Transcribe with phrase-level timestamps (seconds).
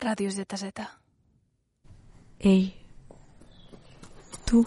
[0.00, 0.64] Ràdio ZZ.
[2.40, 2.72] Ei,
[4.48, 4.64] tu,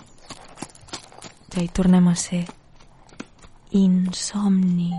[1.50, 2.46] ja hi tornem a ser.
[3.72, 4.94] Insomni,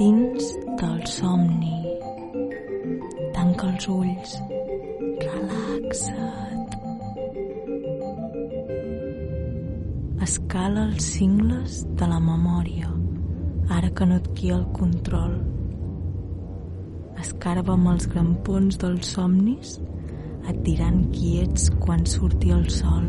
[0.00, 0.48] dins
[0.80, 1.76] del somni.
[3.36, 4.38] Tanca els ulls,
[5.26, 6.70] relaxa't.
[10.24, 12.97] Escala els cingles de la memòria,
[13.68, 15.36] ara que no et guia el control.
[17.20, 19.78] Escarba amb els grampons dels somnis,
[20.48, 23.08] et diran qui ets quan surti el sol.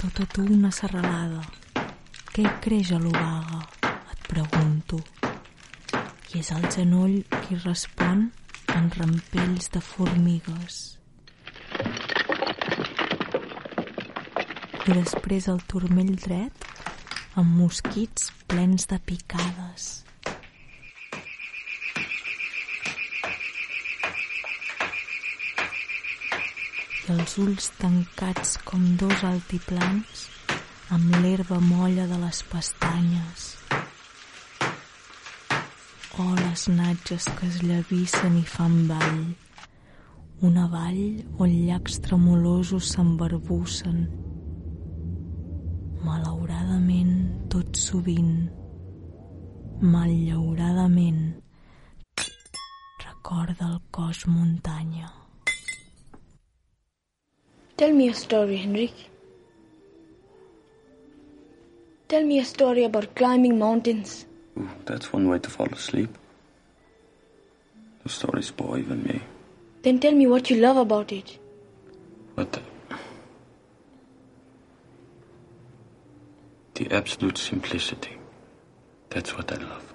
[0.00, 1.44] Tota tu una serralada.
[2.34, 3.62] Què creix a l'obaga?
[4.12, 5.00] Et pregunto.
[6.34, 8.26] I és el genoll qui respon
[8.74, 10.82] en rampells de formigues.
[14.84, 16.64] I després el turmell dret
[17.40, 19.86] amb mosquits plens de picades.
[27.06, 30.26] I els ulls tancats com dos altiplans
[30.92, 33.48] amb l'herba molla de les pestanyes.
[36.20, 39.24] Oh, les natges que es llavissen i fan ball.
[40.44, 44.23] Una vall on llacs tremolosos s'embarbussen.
[47.84, 48.50] Sovint,
[49.94, 51.24] malllauradament,
[53.06, 55.10] recorda el cos muntanya.
[57.76, 58.92] Tell me a story, Henrik.
[62.08, 64.26] Tell me a story about climbing mountains.
[64.58, 66.10] Ooh, that's one way to fall asleep.
[68.04, 69.20] The stories bore even me.
[69.82, 71.38] Then tell me what you love about it.
[72.36, 72.60] But the,
[76.74, 78.18] the absolute simplicity.
[79.10, 79.94] That's what I love.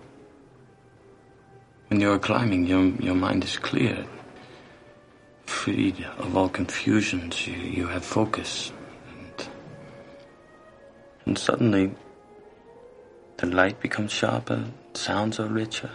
[1.88, 4.06] When you're climbing, your, your mind is clear,
[5.46, 7.48] freed of all confusions.
[7.48, 8.72] You, you have focus.
[9.18, 9.48] And,
[11.26, 11.92] and suddenly,
[13.38, 15.92] the light becomes sharper, sounds are richer,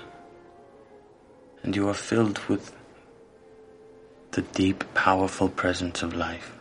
[1.62, 2.74] and you are filled with
[4.32, 6.53] the deep, powerful presence of life.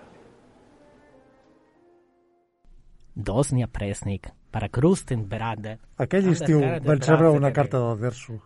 [3.13, 5.77] Dosnia Presnik, para Krusten Berade.
[5.97, 8.39] Aquell estiu vaig rebre una carta del Dersu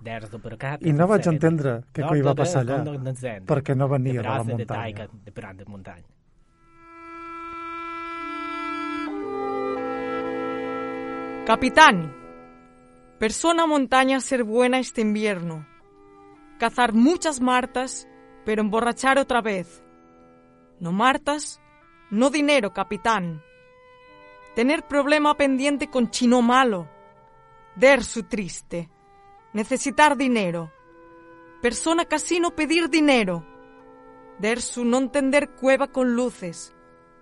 [0.80, 2.82] i no vaig entendre què coi va passar allà
[3.48, 5.08] perquè no venia de la muntanya.
[5.24, 6.08] De Brande muntanya.
[11.48, 12.14] Capitán,
[13.20, 15.66] persona montaña ser buena este invierno.
[16.60, 18.06] Cazar muchas martas,
[18.44, 19.82] pero emborrachar otra vez.
[20.82, 21.62] No martas,
[22.12, 23.42] no dinero, capitán.
[24.58, 26.90] Tener problema pendiente con chino malo.
[27.76, 28.90] Dersu triste.
[29.54, 30.72] Necesitar dinero.
[31.62, 33.46] Persona casino pedir dinero.
[34.40, 36.74] Dersu no entender cueva con luces.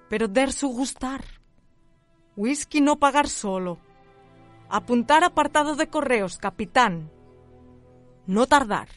[0.09, 1.25] Pero Dersu gustar.
[2.37, 3.79] Whisky no pagar solo.
[4.69, 7.11] Apuntar apartado de correos, capitán.
[8.27, 8.87] No tardar.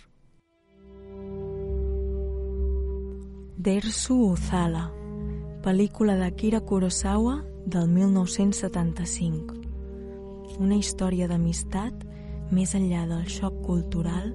[3.56, 4.92] Dersu Uzala,
[5.64, 9.54] pel·lícula d'Akira Kurosawa del 1975.
[10.58, 12.04] Una història d'amistat
[12.54, 14.32] més enllà del xoc cultural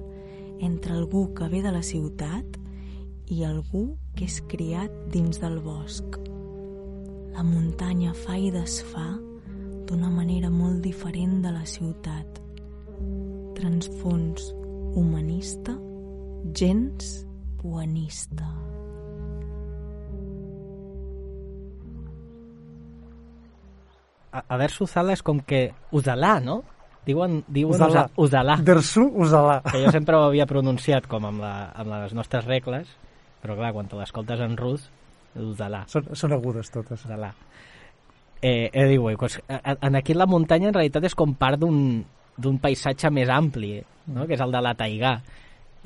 [0.62, 2.58] entre algú que ve de la ciutat
[3.34, 6.18] i algú que és criat dins del bosc.
[7.34, 9.08] La muntanya fa i desfà
[9.88, 12.38] d'una manera molt diferent de la ciutat.
[13.58, 14.52] Transfons
[14.94, 15.74] humanista,
[16.54, 17.26] gens
[17.64, 18.63] buenista.
[24.34, 26.58] A, a veure, Suzala és com que Uzalà, no?
[27.06, 27.76] Diuen, diuen.
[27.76, 28.06] Uzalà.
[28.18, 28.56] Uzalà.
[28.64, 29.60] Dersu Uzalà.
[29.70, 32.88] Que jo sempre ho havia pronunciat com amb, la, amb les nostres regles,
[33.44, 34.88] però clar, quan te l'escoltes en rus,
[35.38, 35.84] Uzalà.
[35.92, 37.04] Són, són agudes totes.
[37.06, 37.30] Uzalà.
[38.42, 42.04] Eh, eh, diu, pues, a- en aquí la muntanya en realitat és com part d'un
[42.36, 43.76] d'un paisatge més ampli,
[44.10, 44.24] no?
[44.26, 45.12] que és el de la taigà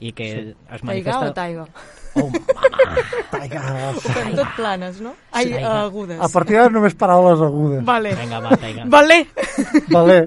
[0.00, 0.38] i que Sí.
[0.48, 1.26] es Taiga manifesta...
[1.28, 1.66] o taiga?
[2.14, 3.02] Oh, mama!
[3.30, 3.92] Taiga.
[4.36, 5.14] Tot planes, no?
[5.32, 5.54] Ai, Sí.
[5.54, 6.20] uh, agudes.
[6.20, 7.84] A partir d'ara només paraules agudes.
[7.84, 8.14] Vale.
[8.18, 8.84] Vinga, va, taiga.
[8.86, 9.18] Vale.
[9.90, 10.18] Vale.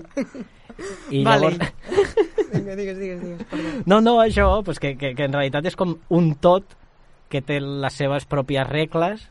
[1.11, 1.51] I vale.
[1.51, 1.73] llavors...
[2.51, 3.69] Vinga, digues, digues, digues, perdó.
[3.85, 6.77] No, no, això, pues que, que, que en realitat és com un tot
[7.31, 9.27] que té les seves pròpies regles,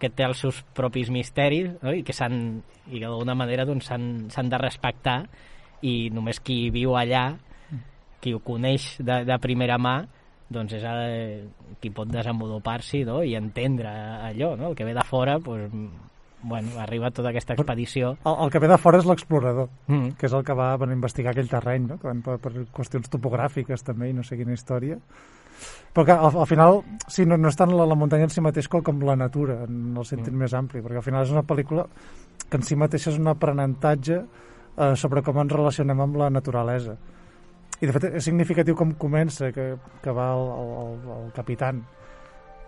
[0.00, 1.92] que té els seus propis misteris, no?
[1.96, 2.60] i que s'han
[2.90, 5.22] i d'alguna manera doncs, s'han s'han de respectar
[5.86, 7.30] i només qui viu allà,
[8.20, 10.02] qui ho coneix de, de primera mà,
[10.50, 11.50] doncs és el,
[11.80, 13.20] qui pot desenvolupar-s'hi no?
[13.22, 13.90] i entendre
[14.30, 14.70] allò, no?
[14.70, 15.70] el que ve de fora pues,
[16.42, 18.16] bueno, arriba tota aquesta expedició.
[18.24, 20.16] El, el que ve de fora és l'explorador, mm.
[20.18, 22.00] que és el que va bueno, investigar aquell terreny, no?
[22.00, 24.98] per, per qüestions topogràfiques també i no sé quina història.
[25.92, 26.80] Però que al, al final,
[27.10, 29.64] sí, no, no és tant la, la muntanya en si mateix com, com la natura,
[29.68, 30.42] en el sentit mm.
[30.46, 31.86] més ampli, perquè al final és una pel·lícula
[32.48, 36.96] que en si mateixa és un aprenentatge eh, sobre com ens relacionem amb la naturalesa.
[37.80, 39.72] I de fet és significatiu com comença, que,
[40.04, 41.80] que va el, el, el capitán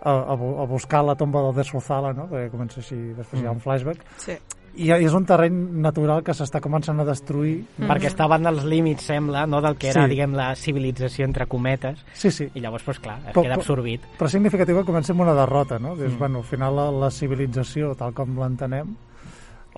[0.03, 2.27] a, a, a buscar la tomba del Desolzala, no?
[2.31, 3.43] perquè comença així, després mm.
[3.43, 3.63] hi ha un mm.
[3.63, 4.03] flashback.
[4.19, 4.37] Sí.
[4.73, 7.59] I és un terreny natural que s'està començant a destruir.
[7.77, 7.91] Mm.
[7.91, 10.11] Perquè estaven als límits, sembla, no del que era, sí.
[10.15, 12.01] diguem, la civilització entre cometes.
[12.17, 12.49] Sí, sí.
[12.57, 14.07] I llavors, doncs, clar, es però, queda absorbit.
[14.07, 15.93] Però, però significatiu que comença amb una derrota, no?
[15.95, 16.19] Dius, mm.
[16.25, 18.97] bueno, al final la, la civilització, tal com l'entenem,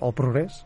[0.00, 0.64] el progrés,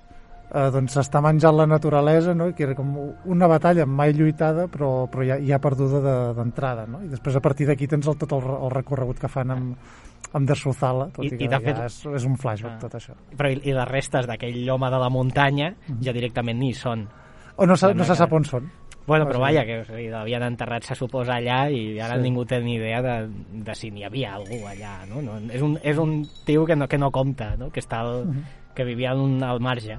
[0.50, 2.50] eh, doncs s'està menjant la naturalesa, no?
[2.56, 2.92] que era com
[3.30, 6.02] una batalla mai lluitada però, però ja, ja perduda
[6.36, 6.86] d'entrada.
[6.86, 7.02] De, no?
[7.06, 9.94] I després a partir d'aquí tens el, tot el, el recorregut que fan amb,
[10.32, 11.80] amb Dersuzala, tot i, i que i ja fet...
[11.86, 12.82] és, és un flashback ah.
[12.82, 13.16] tot això.
[13.36, 16.04] Però i, i les restes d'aquell home de la muntanya mm -hmm.
[16.04, 17.08] ja directament ni són.
[17.56, 18.70] O no, no se sap on són.
[19.06, 22.22] Bueno, però vaja, que o sigui, l'havien enterrat, se suposa, allà i ara sí.
[22.22, 25.22] ningú té ni idea de, de si n'hi havia algú allà, no?
[25.22, 27.70] no és, un, és un tio que no, que no compta, no?
[27.70, 28.44] Que, està al, -huh.
[28.74, 29.98] que vivia un, al marge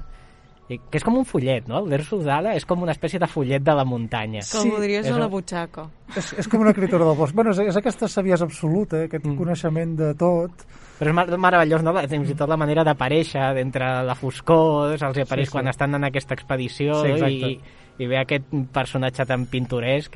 [0.68, 1.80] que és com un follet, no?
[1.82, 4.44] El versus d'ala és com una espècie de follet de la muntanya.
[4.46, 5.88] Com sí, ho diries a la butxaca.
[6.16, 7.34] És, és com una criatura del bosc.
[7.36, 9.36] Bueno, és, és aquesta saviesa absoluta, aquest mm.
[9.40, 10.64] coneixement de tot.
[11.00, 11.96] Però és meravellós, no?
[12.08, 15.56] Fins i tot la manera d'aparèixer d'entre la foscor, els apareix sí, sí.
[15.56, 17.52] quan estan en aquesta expedició sí, i,
[17.98, 20.14] i ve aquest personatge tan pintoresc,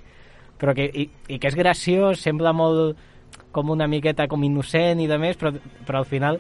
[0.61, 2.97] però que, i, i que és graciós, sembla molt
[3.53, 5.53] com una miqueta com innocent i de més, però,
[5.89, 6.39] però al final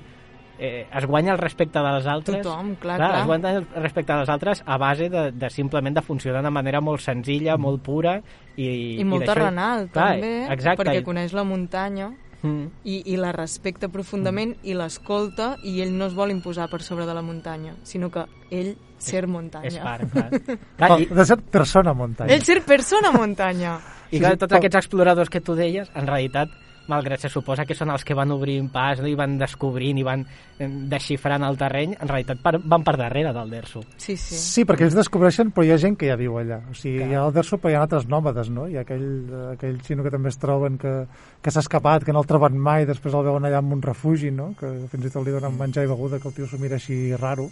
[0.58, 3.20] eh, es guanya el respecte dels altres tothom, clar, clar, clar.
[3.20, 6.80] es guanya el respecte dels altres a base de, de simplement de funcionar de manera
[6.80, 7.62] molt senzilla, mm.
[7.62, 8.16] molt pura
[8.56, 8.68] i,
[9.00, 10.84] i molt terrenal clar, també, exacte.
[10.84, 12.10] perquè coneix la muntanya
[12.42, 12.66] mm.
[12.84, 14.68] i, i la respecta profundament mm.
[14.70, 18.26] i l'escolta i ell no es vol imposar per sobre de la muntanya sinó que
[18.50, 20.30] ell ser muntanya és part, clar.
[20.78, 21.10] clar i...
[21.12, 23.78] de ser persona muntanya ell ser persona muntanya
[24.10, 26.52] i clar, tots aquests exploradors que tu deies en realitat
[26.90, 29.08] malgrat se suposa que són els que van obrint pas no?
[29.10, 33.32] i van descobrint i van eh, desxifrant el terreny, en realitat per, van per darrere
[33.36, 33.82] del Derso.
[33.96, 34.38] Sí, sí.
[34.40, 36.60] Sí, perquè ells descobreixen, però hi ha gent que ja viu allà.
[36.70, 37.10] O sigui, Clar.
[37.10, 38.66] hi ha el Derso, però hi ha altres nòmades, no?
[38.70, 39.08] Hi ha aquell,
[39.54, 40.96] aquell xino que també es troben que,
[41.42, 44.32] que s'ha escapat, que no el troben mai, després el veuen allà en un refugi,
[44.34, 44.52] no?
[44.58, 45.64] Que fins i tot li donen mm.
[45.66, 47.50] menjar i beguda, que el tio s'ho mira així raro.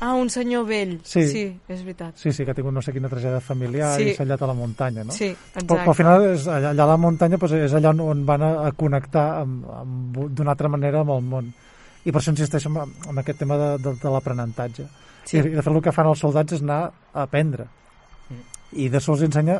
[0.00, 0.98] Ah, un senyor vell.
[1.02, 1.24] Sí.
[1.26, 2.14] sí, és veritat.
[2.20, 4.12] Sí, sí, que ha tingut no sé quina tragèdia familiar sí.
[4.12, 5.14] i s'ha allat a la muntanya, no?
[5.14, 5.64] Sí, exacte.
[5.64, 8.22] Però, però al final és, allà, allà a la muntanya doncs, és allà on, on
[8.28, 11.50] van a, a connectar d'una altra manera amb el món.
[12.06, 14.86] I per això insisteixo en, en aquest tema de, de, de l'aprenentatge.
[15.24, 15.40] Sí.
[15.40, 17.66] I, de fet el que fan els soldats és anar a aprendre.
[18.30, 18.46] Mm.
[18.84, 19.58] I de sols ensenya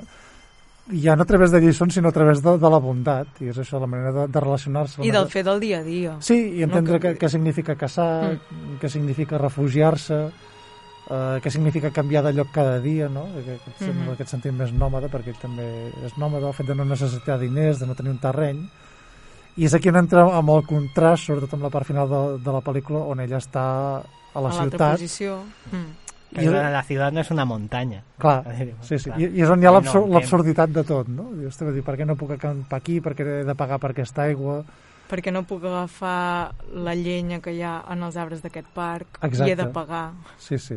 [0.92, 3.58] ja no a través de lliçons, sinó a través de, de la bondat, i és
[3.60, 5.02] això, la manera de, de relacionar-se.
[5.04, 6.16] I del fer del dia a dia.
[6.24, 7.14] Sí, i entendre no, que...
[7.20, 8.78] què significa caçar, mm.
[8.80, 10.20] què significa refugiar-se,
[11.08, 13.26] eh, què significa canviar de lloc cada dia, no?
[13.42, 14.12] Aquest, mm -hmm.
[14.16, 15.68] aquest sentit més nòmada, perquè ell també
[16.06, 18.68] és nòmada, el fet de no necessitar diners, de no tenir un terreny,
[19.56, 22.52] i és aquí on entra amb el contrast, sobretot amb la part final de, de
[22.52, 24.02] la pel·lícula, on ella està
[24.34, 24.92] a la a ciutat.
[24.92, 25.42] posició.
[25.72, 28.02] Mm que I la ciutat no és una muntanya.
[28.20, 28.42] Clar,
[28.82, 29.08] sí, sí.
[29.08, 29.20] Clar.
[29.20, 31.30] I, I és on hi ha l'absurditat de tot, no?
[31.38, 34.26] Dius, dir, per què no puc acampar aquí, per què he de pagar per aquesta
[34.28, 34.60] aigua...
[35.08, 36.52] Perquè no puc agafar
[36.84, 39.48] la llenya que hi ha en els arbres d'aquest parc Exacte.
[39.48, 40.10] i he de pagar.
[40.36, 40.76] Sí, sí.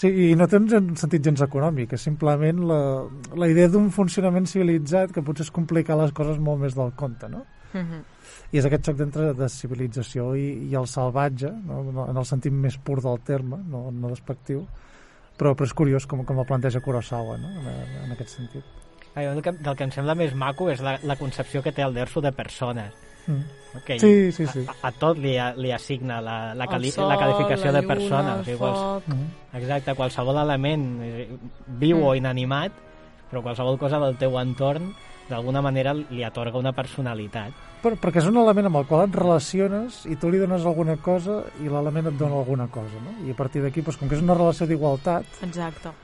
[0.00, 2.78] Sí, i no té un sentit gens econòmic, és simplement la,
[3.36, 7.28] la idea d'un funcionament civilitzat que potser es complica les coses molt més del compte,
[7.28, 7.44] no?
[7.74, 8.00] Uh mhm.
[8.50, 11.82] I és aquest xoc d'entre de civilització i, i el salvatge, no?
[12.08, 14.64] en el sentit més pur del terme, no, no despectiu,
[15.38, 17.52] però, però és curiós com, com el planteja Kurosawa no?
[17.62, 18.66] en, en aquest sentit.
[19.14, 21.82] Ai, del, que, del que em sembla més maco és la, la concepció que té
[21.82, 22.94] el Derso de persones.
[23.26, 23.58] Mm.
[23.80, 23.98] Okay.
[24.02, 24.64] Sí, sí, sí.
[24.66, 27.90] A, a tot li, li assigna la, la, cali, sol, la qualificació la lluna, de
[27.90, 28.34] persona.
[28.34, 29.26] O sigui, quals, mm.
[29.60, 30.86] Exacte, qualsevol element
[31.78, 32.06] viu mm.
[32.06, 32.82] o inanimat,
[33.30, 34.90] però qualsevol cosa del teu entorn
[35.30, 37.56] d'alguna manera li atorga una personalitat.
[37.80, 40.98] Per, perquè és un element amb el qual et relaciones i tu li dones alguna
[41.00, 43.16] cosa i l'element et dona alguna cosa, no?
[43.24, 45.38] I a partir d'aquí, doncs, com que és una relació d'igualtat...
[45.46, 45.94] Exacte.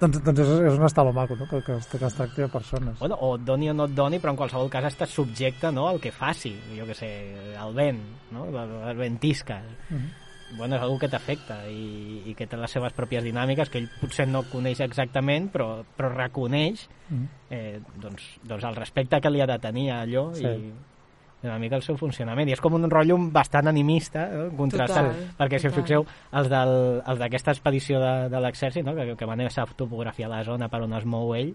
[0.00, 1.46] Doncs, doncs és, és un estalo maco, no?
[1.46, 2.96] Que, que, es, que es tracti de persones.
[2.98, 5.86] Bueno, o et doni o no et doni, però en qualsevol cas estàs subjecte no,
[5.90, 7.12] al que faci, jo que sé,
[7.60, 8.00] al vent,
[8.32, 8.48] no?
[8.48, 9.60] El ventisca.
[9.60, 10.00] Uh mhm.
[10.00, 13.80] -huh bueno, és una que t'afecta i, i que té les seves pròpies dinàmiques que
[13.82, 17.24] ell potser no coneix exactament però, però reconeix mm.
[17.50, 20.46] eh, doncs, doncs el respecte que li ha de tenir a allò sí.
[20.46, 25.10] i una mica el seu funcionament i és com un rotllo bastant animista eh, contrastat,
[25.10, 28.94] total, perquè si us fixeu els d'aquesta expedició de, de l'exèrcit no?
[28.98, 31.54] que, que van a topografiar la zona per on es mou ell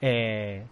[0.00, 0.64] eh,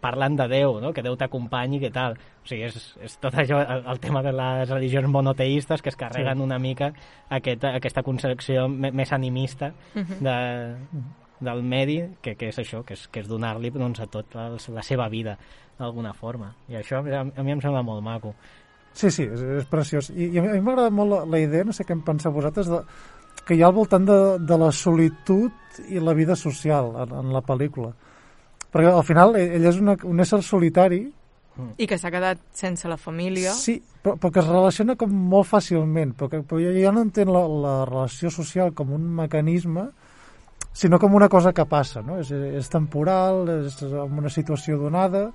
[0.00, 0.92] parlen de Déu, no?
[0.92, 2.16] que Déu t'acompanyi, que tal.
[2.42, 5.98] O sigui, és, és tot això, el, el tema de les religions monoteistes que es
[5.98, 6.46] carreguen sí.
[6.46, 6.92] una mica
[7.30, 10.36] aquest, aquesta concepció més animista de,
[11.40, 14.68] del medi, que, que és això, que és, que és donar-li doncs, a tot els,
[14.74, 15.36] la seva vida,
[15.78, 16.54] d'alguna forma.
[16.70, 18.34] I això a, a mi em sembla molt maco.
[18.96, 20.08] Sí, sí, és, és preciós.
[20.14, 22.70] I, i a mi m'agrada molt la, la idea, no sé què en penseu vosaltres,
[22.72, 22.80] de,
[23.46, 27.34] que hi ha al voltant de, de la solitud i la vida social en, en
[27.34, 27.92] la pel·lícula.
[28.76, 31.06] Perquè al final ell, ell és una, un ésser solitari
[31.80, 33.52] i que s'ha quedat sense la família.
[33.56, 37.32] Sí, però, però que es relaciona com molt fàcilment, però, que, però ja no entén
[37.32, 39.86] la, la relació social com un mecanisme,
[40.76, 42.18] sinó com una cosa que passa, no?
[42.20, 45.30] És, és temporal, és en una situació donada,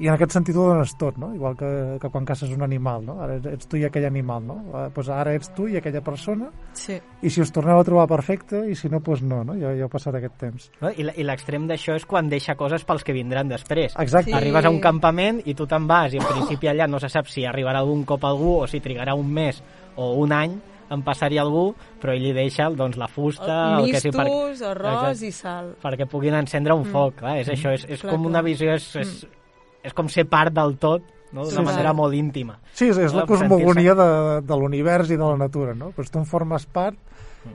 [0.00, 1.28] i en aquest sentit ho dones tot, no?
[1.36, 3.18] Igual que, que quan caces un animal, no?
[3.20, 4.56] Ara ets tu i aquell animal, no?
[4.72, 6.96] Eh, pues ara ets tu i aquella persona, sí.
[6.96, 9.58] i si us torneu a trobar perfecte, i si no, pues no, no?
[9.60, 10.70] Ja, ja ha passat aquest temps.
[10.80, 10.88] No?
[10.96, 13.92] I l'extrem d'això és quan deixa coses pels que vindran després.
[14.00, 14.32] Exacte.
[14.32, 14.36] Sí.
[14.40, 17.28] Arribes a un campament i tu te'n vas, i en principi allà no se sap
[17.28, 19.60] si arribarà algun cop algú o si trigarà un mes
[20.00, 20.56] o un any
[20.90, 21.68] en passar-hi algú,
[22.00, 23.58] però ell li deixa doncs, la fusta...
[23.76, 24.24] El, el que sigui, per...
[24.72, 25.74] arròs i sal.
[25.84, 26.94] Perquè puguin encendre un mm.
[26.96, 27.58] foc, clar, és mm.
[27.58, 29.36] això, és, és clar, com una visió, és, és, mm
[29.84, 31.44] és com ser part del tot no?
[31.44, 31.96] d'una sí, manera sí.
[31.96, 32.58] molt íntima.
[32.72, 34.08] Sí, és, és la cosmogonia de,
[34.46, 35.92] de l'univers i de la natura, no?
[35.96, 36.98] Pues tu en formes part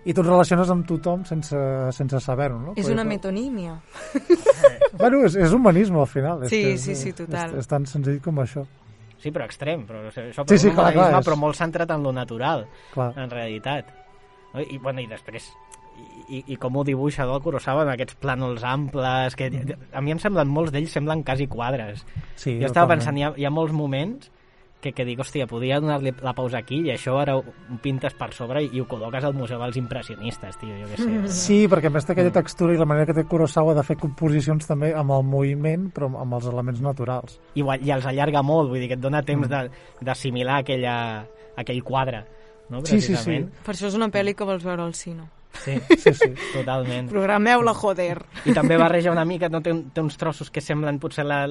[0.05, 1.59] i tu et relaciones amb tothom sense,
[1.93, 2.73] sense saber-ho, no?
[2.79, 3.75] És una metonímia.
[5.01, 6.47] bueno, és, és humanisme al final.
[6.49, 7.53] Sí, és, sí, sí, total.
[7.53, 8.65] És, és tan senzill com això.
[9.21, 11.27] Sí, però extrem, però això però sí, sí, clar, clar, és...
[11.27, 13.11] però molt centrat en lo natural, clar.
[13.21, 13.93] en realitat.
[14.55, 15.49] I, bueno, i després
[16.29, 20.21] i, i com ho dibuixa del Kurosawa amb aquests plànols amples que a mi em
[20.21, 22.05] semblen molts d'ells semblen quasi quadres
[22.35, 24.31] sí, jo estava pensant, hi ha, hi ha molts moments
[24.85, 27.43] que, que dic, hòstia, podria donar-li la pausa aquí i això ara ho
[27.81, 31.31] pintes per sobre i, i ho col·loques al Museu dels Impressionistes, tio, jo què sé.
[31.33, 32.37] Sí, perquè a més té aquella mm.
[32.37, 36.11] textura i la manera que té Kurosawa de fer composicions també amb el moviment, però
[36.21, 37.39] amb els elements naturals.
[37.57, 40.03] I, i els allarga molt, vull dir que et dona temps mm.
[40.05, 40.97] d'assimilar aquella,
[41.57, 42.21] aquell quadre.
[42.69, 43.41] No, sí, sí, sí.
[43.65, 45.25] Per això és una pel·li que vols veure al cine.
[45.63, 47.09] Sí, sí, sí, totalment.
[47.13, 48.19] Programeu-la, joder.
[48.45, 49.63] I també barreja una mica, no?
[49.65, 51.45] té, té uns trossos que semblen potser la,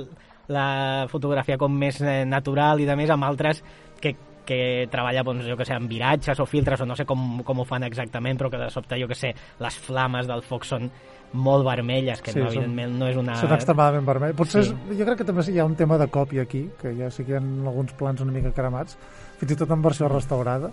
[0.52, 0.68] la
[1.10, 3.62] fotografia com més eh, natural i de més amb altres
[4.00, 4.60] que, que
[4.92, 7.66] treballa, doncs, jo que sé, amb viratges o filtres o no sé com, com ho
[7.68, 9.34] fan exactament, però que de sobte, jo que sé,
[9.64, 10.90] les flames del foc són
[11.34, 13.36] molt vermelles, que sí, no, evidentment són, no és una...
[13.40, 14.36] Són extremadament vermelles.
[14.38, 14.70] Potser sí.
[14.70, 17.26] és, jo crec que també hi ha un tema de còpia aquí, que ja sí
[17.26, 18.98] que hi ha alguns plans una mica cremats,
[19.40, 20.70] fins i tot en versió restaurada,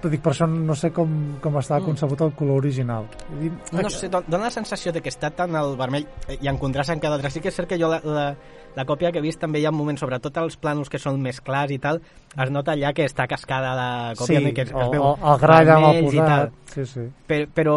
[0.00, 1.10] però dic, per això no sé com,
[1.42, 1.88] com estava mm.
[1.90, 3.08] concebut el color original.
[3.40, 6.60] I, no sé, dona la sensació de que està tan al vermell eh, i en
[6.60, 7.32] contrast amb cada altre.
[7.34, 8.28] Sí que és cert que jo la, la,
[8.76, 11.40] la còpia que he vist també hi ha moments, sobretot els plànols que són més
[11.44, 12.00] clars i tal,
[12.36, 15.42] es nota allà que està cascada la còpia, sí, que es, o, es veu el
[15.42, 16.56] gra ja l'ha posat.
[16.74, 17.08] Sí, sí.
[17.28, 17.76] Però, però,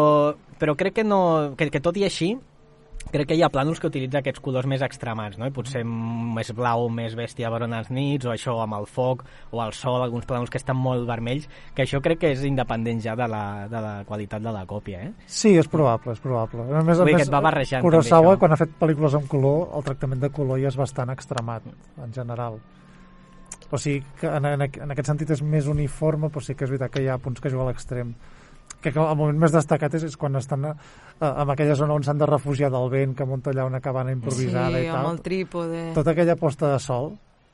[0.60, 1.20] però crec que, no,
[1.58, 2.34] que, que tot i així
[3.12, 5.46] crec que hi ha plànols que utilitza aquests colors més extremats, no?
[5.48, 9.72] I potser més blau, més bèstia les nits, o això amb el foc, o el
[9.76, 13.28] sol, alguns plànols que estan molt vermells, que això crec que és independent ja de
[13.28, 15.12] la, de la qualitat de la còpia, eh?
[15.26, 16.66] Sí, és probable, és probable.
[16.72, 20.22] A més, a més, va barrejant Kurosawa, quan ha fet pel·lícules amb color, el tractament
[20.22, 21.66] de color ja és bastant extremat,
[22.02, 22.60] en general.
[23.72, 26.72] O sigui, que en, en, en aquest sentit és més uniforme, però sí que és
[26.72, 28.12] veritat que hi ha punts que juga a l'extrem
[28.82, 30.72] que el moment més destacat és, és quan estan a,
[31.20, 34.14] a, en aquella zona on s'han de refugiar del vent, que munta allà una cabana
[34.14, 34.98] improvisada sí, i tal.
[34.98, 35.84] amb el trípode.
[35.94, 37.12] Tota aquella posta de sol.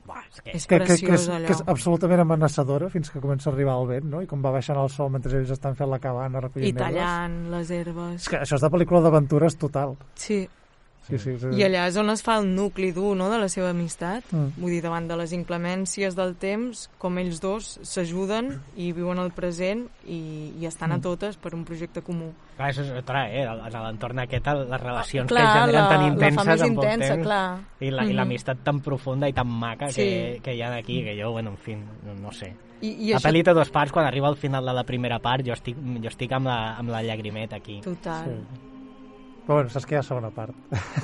[0.09, 1.45] Buah, és que, és que, que, que, és, allò.
[1.45, 4.23] que és absolutament amenaçadora fins que comença a arribar el vent, no?
[4.25, 7.35] I com va baixant el sol mentre ells estan fent la cabana, recollint I tallant
[7.43, 7.51] herbes.
[7.53, 8.15] les herbes.
[8.23, 9.99] És que això és de pel·lícula d'aventures total.
[10.17, 10.47] Sí.
[11.09, 11.49] Sí, sí, sí.
[11.57, 14.27] I allà és on es fa el nucli dur no, de la seva amistat.
[14.31, 14.53] Mm.
[14.61, 19.33] Vull dir, davant de les inclemències del temps, com ells dos s'ajuden i viuen el
[19.33, 20.19] present i,
[20.59, 20.99] i estan mm.
[20.99, 22.29] a totes per un projecte comú.
[22.59, 23.45] Clar, això és clar, eh?
[23.47, 27.11] A l'entorn aquest, les relacions ah, clar, que generen la, tan intenses en poc intensa,
[27.13, 27.43] temps clar.
[27.79, 28.15] i mm-hmm.
[28.17, 28.65] l'amistat mm -hmm.
[28.65, 30.01] tan profunda i tan maca sí.
[30.01, 32.53] que, que hi ha d'aquí, que jo, bueno, en fi, no, no sé.
[32.81, 33.27] I, i la això...
[33.27, 36.07] pel·li té dos parts, quan arriba al final de la primera part jo estic, jo
[36.07, 37.81] estic amb, la, amb la llagrimeta aquí.
[37.81, 38.25] Total.
[38.25, 38.69] Sí.
[39.49, 40.53] Però bueno, saps que hi ha segona part.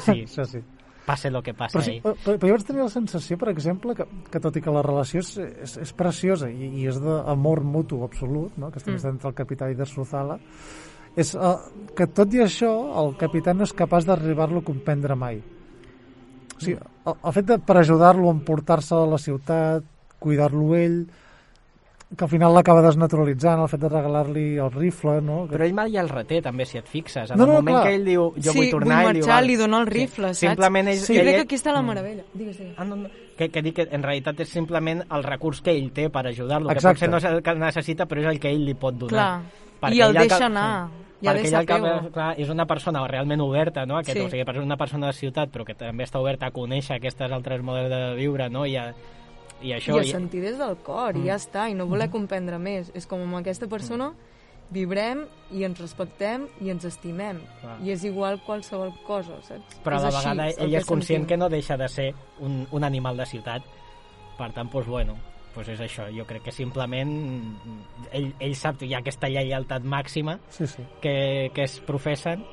[0.06, 0.60] Sí, Això sí.
[1.06, 3.96] Passe el que passa però, sí, però, però jo vaig tenir la sensació, per exemple,
[3.98, 5.32] que, que tot i que la relació és,
[5.66, 8.70] és, és preciosa i, i és d'amor mutu absolut, no?
[8.70, 9.16] que estem mm.
[9.16, 10.38] entre el capità i de Suzala,
[11.18, 11.56] és uh,
[11.98, 12.70] que tot i això
[13.02, 15.42] el capità no és capaç d'arribar-lo a comprendre mai.
[16.54, 19.90] O sigui, el, el fet de, per ajudar-lo a emportar-se a la ciutat,
[20.22, 21.02] cuidar-lo ell,
[22.16, 25.42] que al final l'acaba desnaturalitzant el fet de regalar-li el rifle, no?
[25.52, 27.32] Però ell mai ja el reté, també, si et fixes.
[27.32, 27.84] En no, no, el moment clar.
[27.88, 29.02] que ell diu jo sí, vull tornar...
[29.04, 30.46] vull marxar, ell li dona el rifle, sí.
[30.46, 30.56] saps?
[30.56, 31.16] Simplement ell, sí.
[31.16, 32.26] ell, crec que aquí està la meravella.
[32.34, 32.76] Digues, digues.
[32.78, 33.12] Ah, no, no.
[33.36, 36.72] Que, que dic que en realitat és simplement el recurs que ell té per ajudar-lo,
[36.72, 39.42] que potser no és el que necessita, però és el que ell li pot donar.
[39.80, 39.92] Clar.
[39.92, 40.70] I el deixa anar.
[41.22, 43.98] hi ha perquè ella al cap, clar, és una persona realment oberta, no?
[43.98, 44.24] Aquest, Sí.
[44.26, 47.32] O sigui, és una persona de ciutat, però que també està oberta a conèixer aquestes
[47.32, 48.66] altres modes de viure, no?
[48.66, 48.94] I, a,
[49.62, 49.96] i això...
[49.98, 51.24] I a sentir des del cor, mm.
[51.24, 52.92] i ja està, i no voler comprendre més.
[52.96, 54.12] És com amb aquesta persona
[54.74, 57.40] vibrem i ens respectem i ens estimem.
[57.62, 57.78] Clar.
[57.86, 59.78] I és igual qualsevol cosa, saps?
[59.86, 61.30] però a és la així, vegada el ell és conscient sentim.
[61.30, 62.10] que no deixa de ser
[62.42, 63.64] un, un animal de ciutat.
[64.36, 65.16] Per tant, doncs, bueno,
[65.54, 66.10] doncs és això.
[66.12, 67.14] Jo crec que simplement
[68.12, 70.84] ell, ell sap que hi ha aquesta lleialtat màxima Sí, sí.
[71.02, 72.44] que, que es professen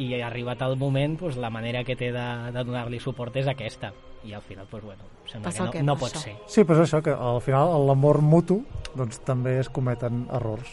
[0.00, 3.92] i arribat el moment, doncs, la manera que té de, de donar-li suport és aquesta.
[4.24, 6.14] I al final, doncs, bueno, sembla Passa que que no, no passa.
[6.14, 6.36] pot ser.
[6.46, 8.60] Sí, però és això, que al final l'amor mutu
[8.94, 10.70] doncs, també es cometen errors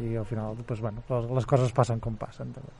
[0.00, 2.72] i al final doncs, bueno, les, les coses passen com passen també.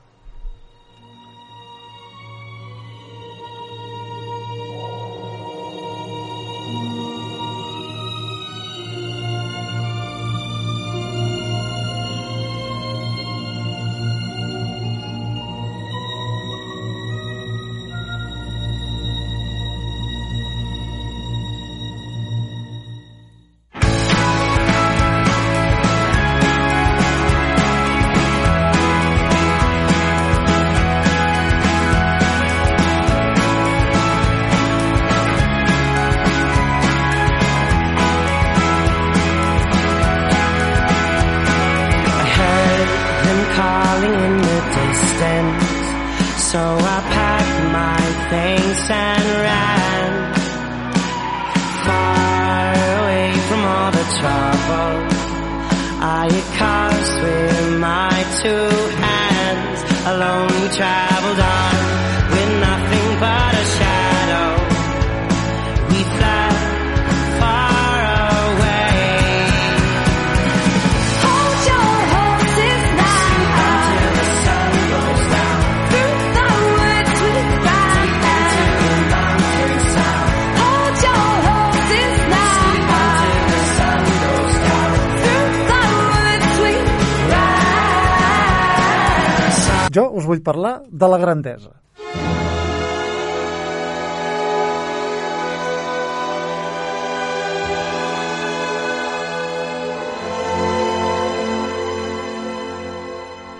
[90.46, 91.74] Parlar de la grandesa.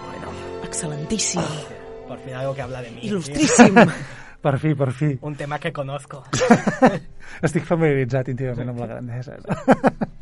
[0.07, 0.29] Bueno,
[0.65, 1.43] excel·lentíssim,
[2.09, 3.01] Por fin algo que habla de mí.
[3.01, 3.11] tío.
[3.19, 3.75] il·lustríssim.
[4.47, 5.19] Per fi, per fi.
[5.23, 6.23] Un tema que conozco.
[7.47, 9.35] Estic familiaritzat íntimament amb la grandesa.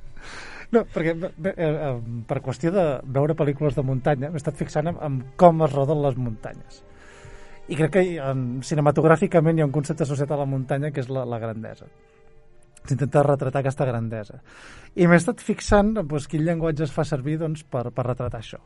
[0.74, 1.92] No, perquè eh, eh,
[2.28, 2.84] per qüestió de
[3.16, 6.80] veure pel·lícules de muntanya m'he estat fixant en, en com es roden les muntanyes.
[7.68, 11.08] I crec que en, cinematogràficament hi ha un concepte associat a la muntanya que és
[11.12, 11.88] la, la grandesa.
[12.84, 14.40] S'intenta retratar aquesta grandesa.
[15.00, 18.60] I m'he estat fixant doncs, quin llenguatge es fa servir doncs, per, per retratar això.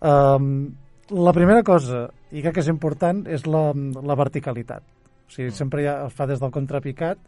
[0.00, 0.70] Um,
[1.12, 3.66] la primera cosa, i crec que és important, és la,
[4.00, 4.86] la verticalitat.
[5.28, 7.20] O sigui, sempre ja fa des del contrapicat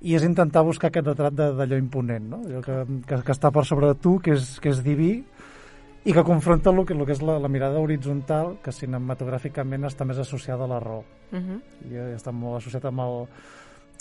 [0.00, 2.40] i és intentar buscar aquest retrat de- d'allò imponent, no?
[2.44, 5.12] allò que, que, que està per sobre de tu, que és, que és diví,
[6.06, 10.06] i que confronta el que, el que és la, la mirada horitzontal, que cinematogràficament està
[10.06, 11.02] més associada a la raó.
[11.32, 11.60] Uh -huh.
[11.90, 13.26] I està molt associat amb el,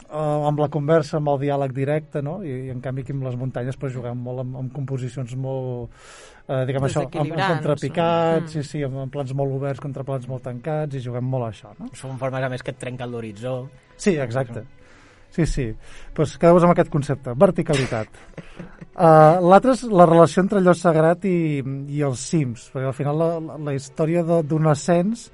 [0.10, 2.44] eh, amb la conversa, amb el diàleg directe, no?
[2.44, 5.90] I, i en canvi aquí amb les muntanyes pues, juguem molt amb, amb composicions molt,
[6.48, 8.62] eh, diguem això, amb, amb contrapicats, no?
[8.62, 11.50] sí, sí, amb, amb plans molt oberts contra plans molt tancats, i juguem molt a
[11.50, 11.90] això, no?
[11.94, 13.68] Són formes, a més, que et trenquen l'horitzó.
[13.98, 14.66] Sí, exacte.
[15.36, 15.66] Sí, sí.
[16.16, 18.08] Pues quedeu-vos amb aquest concepte, verticalitat.
[18.96, 21.60] Uh, L'altre és la relació entre allò sagrat i,
[21.92, 25.26] i els cims, perquè al final la, la, la història d'un ascens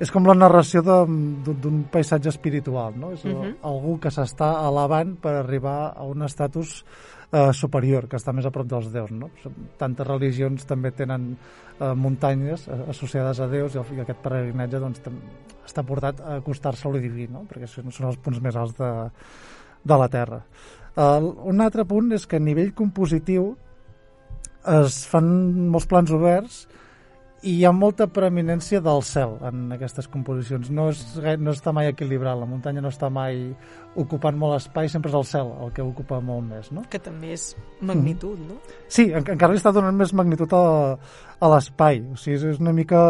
[0.00, 3.12] és com la narració d'un paisatge espiritual, no?
[3.12, 3.58] És Mhm.
[3.68, 6.80] algú que s'està elevant per arribar a un estatus
[7.32, 9.30] eh, superior, que està més a prop dels déus, no?
[9.78, 15.02] Tantes religions també tenen eh, muntanyes eh, associades a déus i, i aquest peregrinatge doncs,
[15.66, 17.44] està portat a acostar-se a lo diví, no?
[17.48, 18.90] perquè són, són els punts més alts de,
[19.84, 20.42] de la Terra.
[20.90, 23.52] Uh, un altre punt és que a nivell compositiu
[24.74, 25.28] es fan
[25.70, 26.64] molts plans oberts
[27.40, 30.68] i hi ha molta preeminència del cel en aquestes composicions.
[30.76, 31.00] No, és,
[31.40, 33.38] no està mai equilibrat, la muntanya no està mai
[34.00, 36.68] ocupant molt espai, sempre és el cel el que ocupa molt més.
[36.76, 36.84] No?
[36.92, 37.46] Que també és
[37.80, 38.58] magnitud, no?
[38.92, 40.64] Sí, en, encara li està donant més magnitud a,
[41.40, 42.02] a l'espai.
[42.12, 43.04] O sigui, és, una mica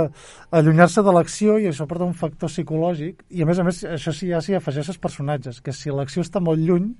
[0.54, 3.26] allunyar-se de l'acció i això porta un factor psicològic.
[3.34, 6.22] I a més a més, això sí, ja s'hi afegeix els personatges, que si l'acció
[6.22, 6.92] està molt lluny,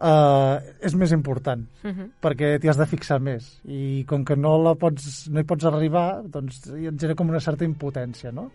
[0.00, 2.08] eh, és més important, Uh -huh.
[2.22, 3.60] perquè t'hi has de fixar més.
[3.64, 7.40] I com que no, la pots, no hi pots arribar, doncs et genera com una
[7.40, 8.50] certa impotència, no?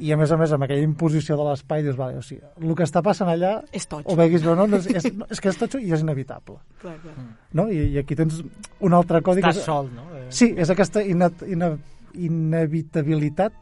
[0.00, 2.74] I a més a més, amb aquella imposició de l'espai, dius, vale, o sigui, el
[2.76, 4.04] que està passant allà, És toig.
[4.06, 6.94] ho veguis o no, no és, és, és que és totxo i és inevitable Clar,
[7.02, 7.14] clar.
[7.52, 7.68] no?
[7.68, 8.44] I, i aquí tens
[8.80, 10.02] un altre codi que Estàs és, sol, no?
[10.16, 11.76] Eh, sí, és aquesta ina, ina,
[12.14, 13.52] inevitabilitat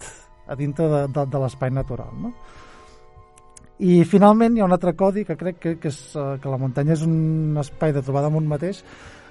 [0.48, 2.32] a dintre de, de, de l'espai natural, no?
[3.78, 6.58] I finalment hi ha un altre codi que crec que, que, és, eh, que la
[6.60, 8.80] muntanya és un espai de trobada amb un mateix,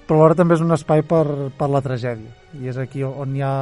[0.06, 1.26] però alhora també és un espai per,
[1.58, 2.30] per la tragèdia.
[2.62, 3.56] I és aquí on hi ha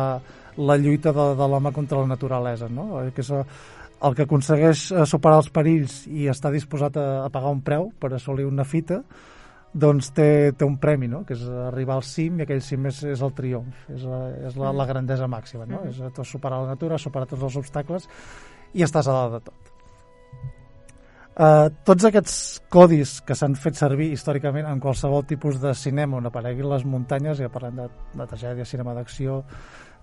[0.58, 3.00] la lluita de, de l'home contra la naturalesa, no?
[3.00, 3.46] Eh, Que és eh,
[4.04, 8.12] el que aconsegueix superar els perills i està disposat a, a pagar un preu per
[8.12, 9.00] assolir una fita,
[9.74, 11.24] doncs té, té un premi, no?
[11.26, 14.20] que és arribar al cim i aquell cim és, és el triomf, és, la,
[14.50, 15.82] és la, la grandesa màxima, no?
[15.90, 18.10] és tot superar la natura, superar tots els obstacles
[18.76, 19.73] i estàs a dalt de tot.
[21.34, 22.34] Uh, tots aquests
[22.70, 27.40] codis que s'han fet servir històricament en qualsevol tipus de cinema on apareguin les muntanyes,
[27.42, 27.88] ja parlem de,
[28.20, 29.40] de tragèdia, cinema d'acció,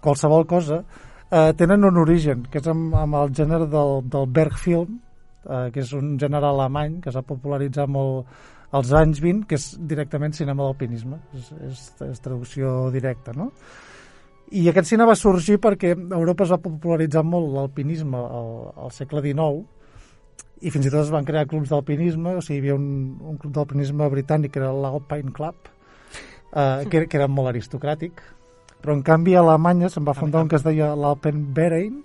[0.02, 4.98] qualsevol cosa, uh, tenen un origen, que és amb, amb el gènere del, del Bergfilm,
[5.46, 8.26] uh, que és un gènere alemany que es va popularitzar molt
[8.74, 13.52] als anys 20, que és directament cinema d'alpinisme, és, és, és traducció directa, no?
[14.50, 18.90] I aquest cine va sorgir perquè a Europa es va popularitzar molt l'alpinisme al, al
[18.90, 19.68] segle XIX,
[20.60, 22.88] i fins i tot es van crear clubs d'alpinisme, o sigui, hi havia un,
[23.32, 25.70] un club d'alpinisme britànic que era l'Alpine Club,
[26.52, 28.20] eh, que, que era molt aristocràtic,
[28.80, 32.02] però en canvi a Alemanya se'n va fundar un que es deia l'Alpenverein,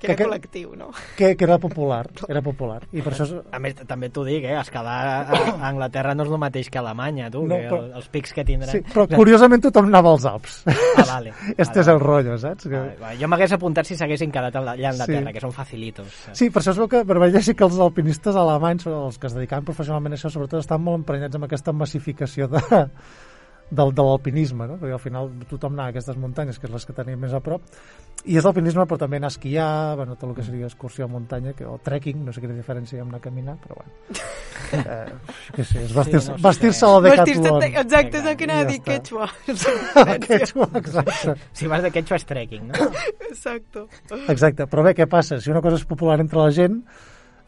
[0.00, 0.88] Que era que- col·lectiu, no?
[1.16, 2.80] que, que era popular, era popular.
[2.92, 4.54] I per això és, A més, també t'ho dic, eh?
[4.58, 7.82] Escalar a, a Anglaterra no és el mateix que a Alemanya, tu, No, que però-
[7.84, 8.70] el, els pics que tindran...
[8.72, 10.62] sí, però curiosament tothom anava als Alps.
[10.66, 11.34] Ah, vale.
[11.56, 12.64] este és el rotllo, saps?
[12.64, 12.74] Que...
[12.78, 13.18] Vale, vale.
[13.20, 15.34] Jo m'hagués apuntat si s'haguessin quedat allà a Anglaterra, Sí.
[15.36, 16.16] que són facilitos.
[16.32, 19.18] Sí, per això es veu que per veure sí que els alpinistes alemanys, o els
[19.20, 22.60] que es dedicaven professionalment a això, sobretot estan molt emprenyats amb aquesta massificació de,
[23.70, 24.76] del, de l'alpinisme, no?
[24.80, 27.40] perquè al final tothom anava a aquestes muntanyes, que és les que tenim més a
[27.44, 27.62] prop,
[28.26, 31.08] i és l'alpinisme, però també anar a esquiar, bueno, tot el que seria excursió a
[31.08, 33.78] muntanya, que, o trekking, no sé quina diferència hi ha amb anar a caminar, però
[33.78, 34.24] bueno.
[34.70, 36.66] Eh, què sé, és vestir-se Sí, no sé.
[36.66, 37.00] vestir a la.
[37.06, 37.62] Decathlon.
[37.84, 39.30] Exacte, és el que anava a Ja dir, quechua.
[40.26, 41.34] Quechua, exacte.
[41.56, 42.90] Si vas de quechua és trekking, no?
[43.30, 43.86] Exacto.
[44.28, 45.40] Exacte, però bé, què passa?
[45.40, 46.82] Si una cosa és popular entre la gent,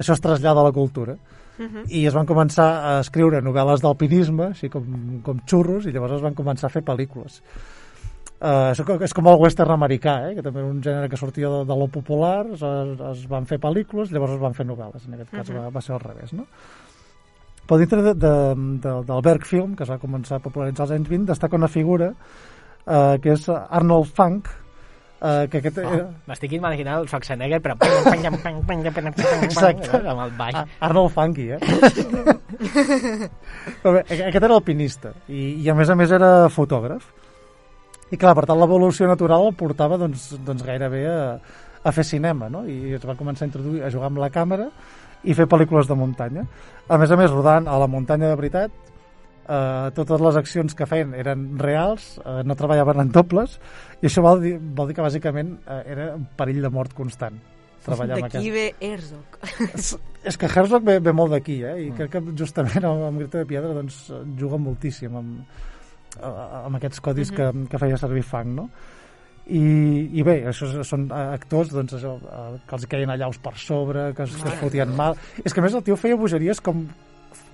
[0.01, 1.19] això es trasllada a la cultura.
[1.93, 6.25] I es van començar a escriure novel·les d'alpinisme, així com, com xurros, i llavors es
[6.25, 7.43] van començar a fer pel·lícules.
[8.43, 8.73] Uh,
[9.05, 10.33] és com el western americà, eh?
[10.35, 12.63] que també era un gènere que sortia de, de lo popular, es,
[13.13, 15.95] es van fer pel·lícules, llavors es van fer novel·les, en aquest cas va, va ser
[15.95, 16.49] al revés, no?
[17.69, 18.33] Però dintre de, de,
[18.83, 22.11] de, del Bergfilm, que es va començar a popularitzar als anys 20, destaca una figura
[22.17, 24.51] uh, que és Arnold Funk,
[25.23, 25.93] uh, que aquest era...
[25.97, 27.75] Oh, M'estic imaginant el Schwarzenegger, però...
[29.47, 30.03] Exacte.
[30.03, 30.55] Amb el baix.
[30.59, 31.61] Ah, Arnold Funky, eh?
[33.83, 37.05] Però bé, aquest era alpinista i, i a més a més era fotògraf.
[38.13, 41.21] I clar, per tant l'evolució natural el portava doncs, doncs gairebé a,
[41.83, 42.61] a fer cinema, no?
[42.69, 44.69] I es va començar a introduir, a jugar amb la càmera
[45.23, 46.43] i fer pel·lícules de muntanya.
[46.91, 48.71] A més a més, rodant a la muntanya de veritat,
[49.49, 53.59] eh, totes les accions que feien eren reals, eh, no treballaven en dobles,
[54.03, 57.41] i això vol dir, vol dir que bàsicament eh, era un perill de mort constant
[57.83, 58.55] treballar amb D'aquí aquest...
[58.55, 59.39] ve Herzog.
[59.75, 59.89] És,
[60.31, 61.77] és que Herzog ve, ve molt d'aquí, eh?
[61.89, 63.97] I crec que justament amb, amb Grita de Piedra doncs,
[64.39, 65.61] juga moltíssim amb,
[66.23, 68.69] a- amb aquests codis que, que feia servir Fang, no?
[69.51, 69.59] I,
[70.15, 74.13] i bé, això són eh, actors doncs, això, eh, que els queien allaus per sobre,
[74.15, 75.19] que, es- que es fotien mal.
[75.43, 76.85] És que a més el tio feia bogeries com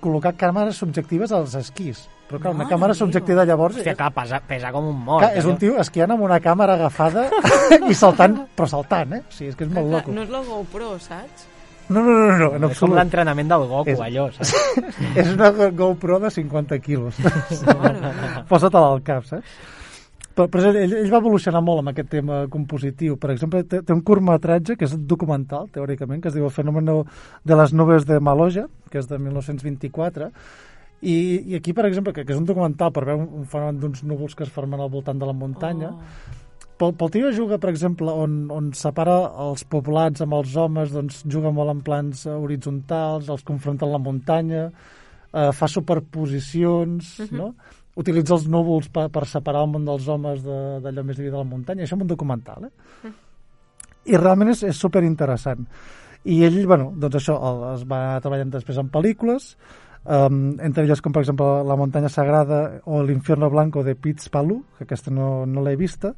[0.01, 2.05] col·locar càmeres subjectives als esquís.
[2.29, 3.79] Però clar, una Mare càmera subjectiva llavors...
[3.79, 5.23] Hòstia, clar, pesa, pesa com un mort.
[5.25, 5.61] Clar, és un allò.
[5.63, 7.23] tio esquiant amb una càmera agafada
[7.89, 9.23] i saltant, però saltant, eh?
[9.25, 10.13] O sigui, és que és molt loco.
[10.13, 11.47] no és la GoPro, saps?
[11.89, 12.95] No, no, no, no, no en És com absolut.
[12.99, 14.53] l'entrenament del Goku, És- allò, saps?
[15.23, 17.17] és una GoPro de 50 quilos.
[18.49, 19.57] Posa-te-la al cap, saps?
[20.39, 23.17] Però, però ell, ell va evolucionar molt amb aquest tema compositiu.
[23.19, 27.01] Per exemple, té, té un curtmetratge que és documental, teòricament, que es diu El fenómeno
[27.43, 30.29] de les nubes de Maloja, que és de 1924,
[31.01, 31.15] i,
[31.51, 34.05] i aquí, per exemple, que, que és un documental per veure un, un fenomen d'uns
[34.07, 36.37] núvols que es formen al voltant de la muntanya, Oh.
[36.79, 41.25] pel, pel tio juga, per exemple, on, on separa els poblats amb els homes, doncs
[41.27, 44.63] juga molt en plans horitzontals, els confronta amb la muntanya,
[45.33, 47.37] eh, fa superposicions, uh -huh.
[47.43, 47.49] no?
[47.95, 51.41] Utilitza els núvols per, per separar el món dels homes de- d'allò més dividit de
[51.41, 51.83] la muntanya.
[51.83, 53.11] Això és un documental, eh?
[54.05, 55.65] I realment és, és superinteressant.
[56.25, 59.55] I ell, bueno, doncs això, el, es va treballant després en pel·lícules,
[60.05, 64.63] um, entre elles com per exemple La muntanya sagrada o L'Infierno Blanco de Pitts Palou,
[64.77, 66.13] que aquesta no, no l'he vista,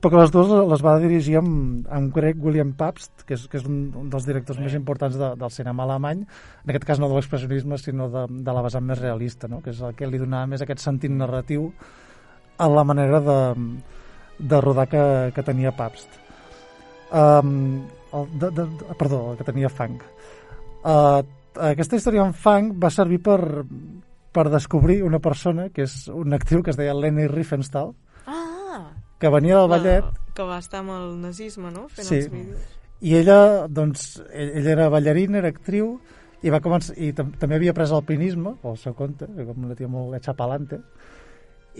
[0.00, 3.60] però que les dues les va dirigir amb, amb Greg William Pabst, que és, que
[3.60, 6.24] és un, un dels directors més importants de, del cinema alemany,
[6.64, 9.62] en aquest cas no de l'expressionisme, sinó de, de la vessant més realista, no?
[9.64, 11.70] que és el que li donava més aquest sentit narratiu
[12.58, 13.40] a la manera de,
[14.38, 15.04] de rodar que,
[15.36, 16.20] que tenia Pabst.
[17.12, 18.66] Um, el, de, de,
[18.98, 20.00] perdó, el que tenia Fang.
[20.86, 21.22] Uh,
[21.72, 23.40] aquesta història en Fang va servir per,
[24.34, 27.94] per descobrir una persona que és una actriu que es deia Leni Riefenstahl,
[28.26, 31.88] Ah, que venia del ballet Que va estar amb el nazisme, no?
[31.88, 32.14] Fent Sí.
[32.16, 32.60] els vídeos.
[33.00, 36.00] i ella, doncs, ell- ella era ballarina, era actriu,
[36.42, 39.88] i va començar, i tam també havia pres alpinisme, pel seu compte, com una tia
[39.88, 40.80] molt hecha pa'lante,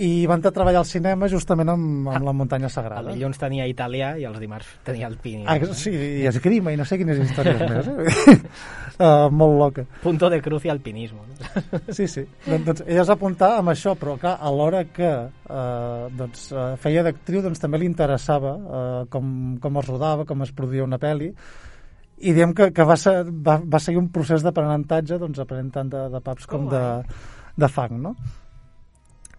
[0.03, 3.13] i va entrar a treballar al cinema justament amb, amb la muntanya El sagrada.
[3.15, 5.45] dilluns tenia italià i els dimarts tenia el pini.
[5.49, 7.89] Ah, sí, i esgrima i no sé quines històries més.
[7.89, 8.37] Eh?
[9.01, 9.87] uh, molt loca.
[10.03, 11.25] Punto de cruz i alpinismo.
[11.25, 11.81] No?
[11.97, 12.27] Sí, sí.
[12.45, 16.67] Doncs, doncs ella es va apuntar amb això, però clar, alhora que eh, doncs, eh,
[16.83, 21.01] feia d'actriu, doncs també li interessava eh, com, com es rodava, com es produïa una
[21.01, 21.33] pel·li,
[22.17, 25.93] i diem que, que va, ser, va, va seguir un procés d'aprenentatge, doncs aprenent tant
[25.93, 26.83] de, de paps com de,
[27.57, 28.15] de fang, no?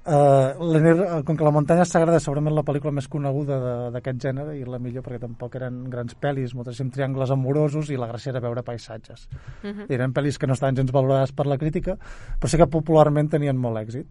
[0.07, 3.57] Uh, com que la muntanya sagrada és segurament la pel·lícula més coneguda
[3.91, 8.07] d'aquest gènere i la millor perquè tampoc eren grans pel·lis, moltíssim triangles amorosos i la
[8.07, 9.27] gràcia era veure paisatges.
[9.63, 9.89] Mhm.
[9.89, 11.97] I eren pel·lis que no estaven gens valorades per la crítica,
[12.39, 14.07] però sí que popularment tenien molt èxit.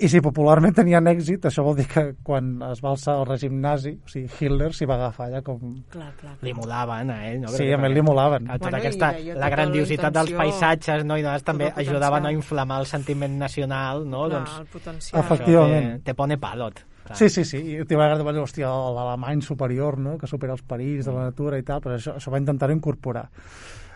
[0.00, 3.58] I si popularment tenien èxit, això vol dir que quan es va alçar el règim
[3.60, 5.74] nazi, o sigui, Hitler s'hi va agafar ja com...
[5.92, 6.36] Clar, clar.
[6.46, 7.50] Li molaven a ell, no?
[7.52, 8.46] Sí, a ell li molaven.
[8.48, 11.18] Tota Bueno, i aquesta, veia la tota grandiositat la dels paisatges no?
[11.20, 14.22] i només també tot el ajudaven a inflamar el sentiment nacional, no?
[14.24, 15.20] Clar, doncs, el potencial.
[15.24, 15.90] Efectivament.
[15.90, 16.80] Això te, te pone palot.
[17.04, 17.18] Clar.
[17.18, 21.10] Sí, sí, sí, i t'hi va agradar, hòstia, l'alemany superior, no?, que supera els perills
[21.10, 23.26] de la natura i tal, però això, això va intentar incorporar.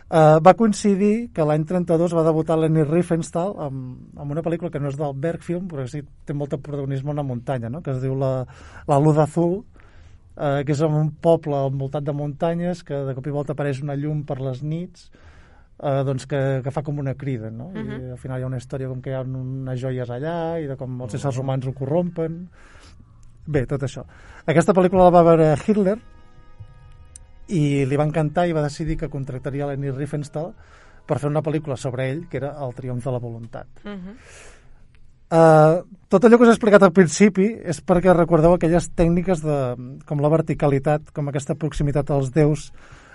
[0.04, 4.78] Uh, va coincidir que l'any 32 va debutar Leni Riefenstahl amb, amb una pel·lícula que
[4.78, 7.90] no és del Bergfilm, però sí té molt de protagonisme en una muntanya, no?, que
[7.94, 8.44] es diu La,
[8.86, 13.34] la Luz Azul, uh, que és un poble envoltat de muntanyes, que de cop i
[13.34, 15.08] volta apareix una llum per les nits,
[15.82, 17.72] eh, doncs que, que fa com una crida, no?
[17.74, 18.10] I Mhm.
[18.12, 20.76] al final hi ha una història com que hi ha unes joies allà i de
[20.76, 22.48] com els éssers humans ho corrompen.
[23.46, 24.04] Bé, tot això.
[24.46, 25.98] Aquesta pel·lícula la va veure Hitler
[27.48, 30.52] i li va encantar i va decidir que contractaria Leni Riefenstahl
[31.04, 33.66] per fer una pel·lícula sobre ell, que era El triomf de la voluntat.
[33.84, 34.16] Mhm.
[35.34, 39.56] Uh, tot allò que us he explicat al principi és perquè recordeu aquelles tècniques de,
[40.06, 42.68] com la verticalitat, com aquesta proximitat als déus,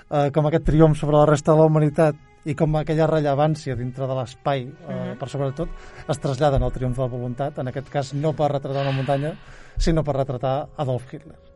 [0.10, 2.16] uh, com aquest triomf sobre la resta de la humanitat
[2.46, 5.18] i com aquella rellevància dintre de l'espai, uh, Mhm.
[5.18, 5.70] per sobretot,
[6.10, 9.36] es traslladen al triomf de la voluntat, en aquest cas no per retratar una muntanya,
[9.78, 11.49] sinó per retratar Adolf Hitler.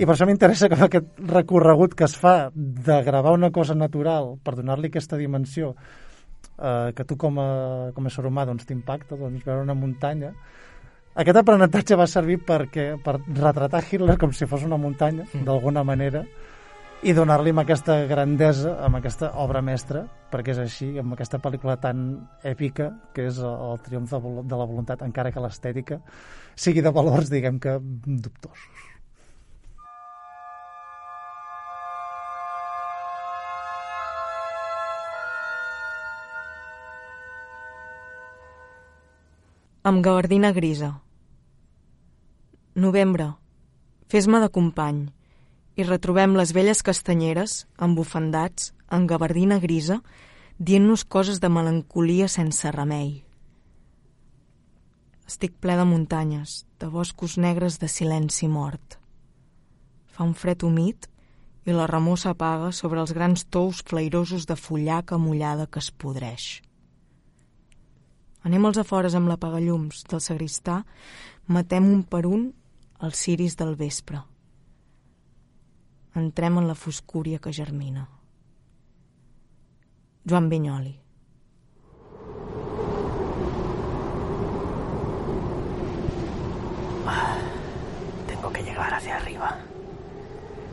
[0.00, 4.38] I per això m'interessa que aquest recorregut que es fa de gravar una cosa natural
[4.40, 5.74] per donar-li aquesta dimensió
[6.56, 7.48] eh, que tu com a,
[7.92, 10.32] com a ser humà doncs, t'impacta, doncs, veure una muntanya.
[11.20, 16.24] Aquest aprenentatge va servir perquè, per retratar Hitler com si fos una muntanya, d'alguna manera,
[17.04, 21.76] i donar-li amb aquesta grandesa, amb aquesta obra mestra, perquè és així, amb aquesta pel·lícula
[21.80, 22.06] tan
[22.40, 26.00] èpica que és el, el triomf de la voluntat, encara que l'estètica
[26.56, 28.89] sigui de valors, diguem que, dubtosos.
[39.82, 40.90] Amb gabardina grisa.
[42.74, 43.30] Novembre.
[44.12, 45.06] Fes-me de company.
[45.80, 50.02] I retrobem les velles castanyeres, embufandats, en gabardina grisa,
[50.58, 53.24] dient-nos coses de melancolia sense remei.
[55.24, 59.00] Estic ple de muntanyes, de boscos negres de silenci mort.
[60.12, 61.08] Fa un fred humit
[61.64, 66.58] i la remor s'apaga sobre els grans tous flairosos de fullaca mullada que es podreix.
[68.42, 70.80] Anem als afores amb l'apagallums del sagristà,
[71.46, 72.46] matem un per un
[73.04, 74.22] els ciris del vespre.
[76.16, 78.08] Entrem en la foscúria que germina.
[80.28, 80.96] Joan Vinyoli.
[88.26, 89.56] Tengo que llegar hacia arriba.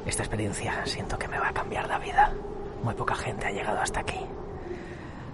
[0.06, 2.34] Esta experiencia siento que me va a cambiar la vida.
[2.84, 4.20] Muy poca gente ha llegado hasta aquí.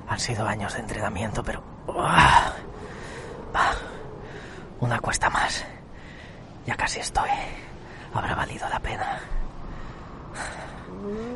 [0.07, 1.72] Han sido años de entrenamiento, pero...
[1.87, 2.53] Ah,
[4.79, 5.63] Una cuesta más.
[6.65, 7.29] Ya casi estoy.
[8.13, 9.19] Habrá valido la pena.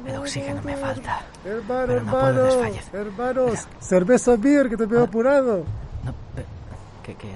[0.05, 1.21] El oxígeno me falta.
[1.43, 5.65] Hermano, Pero no puedo hermanos, cerveza beer, que te veo apurado.
[6.03, 6.13] No,
[7.03, 7.33] ¿qué, qué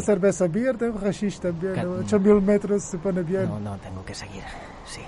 [0.00, 0.76] cerveza beer?
[0.76, 1.92] Tengo hashish también, Que- ¿no?
[2.00, 3.48] 8000 metros se pone bien.
[3.48, 4.42] No, no, tengo que seguir.
[4.86, 5.02] Sí.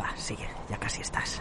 [0.00, 0.48] Va, sigue.
[0.68, 1.40] Ya casi estás.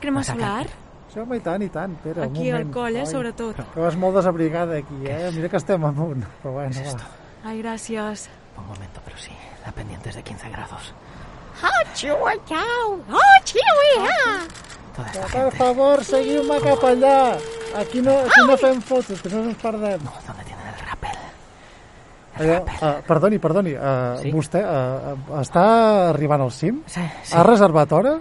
[0.00, 0.66] Crema Vas a solar?
[1.12, 2.74] Sí, home, i tant, i tant, Pere, un Aquí al moment.
[2.74, 3.56] coll, eh, Ai, sobretot.
[3.74, 5.30] Que vas molt desabrigada aquí, eh?
[5.34, 6.24] Mira que estem amunt.
[6.42, 6.90] Però bueno, ¿Qué es va.
[6.90, 7.04] esto?
[7.44, 8.28] Ai, gràcies.
[8.58, 9.32] Un momento, pero sí.
[9.64, 10.92] La pendiente es de 15 grados.
[14.96, 15.56] Toda esta Per gente...
[15.58, 17.36] favor, seguiu-me cap allà.
[17.76, 20.00] Aquí no, aquí no fem fotos, que no ens perdem.
[20.04, 21.18] No, ¿dónde tienen el rappel?
[22.38, 22.88] El Allò, rappel.
[22.88, 24.32] uh, perdoni, perdoni, uh, Sí?
[24.32, 25.66] vostè uh, està
[26.14, 26.80] arribant al cim?
[26.86, 27.34] Sí, sí.
[27.36, 28.14] Ha reservat hora?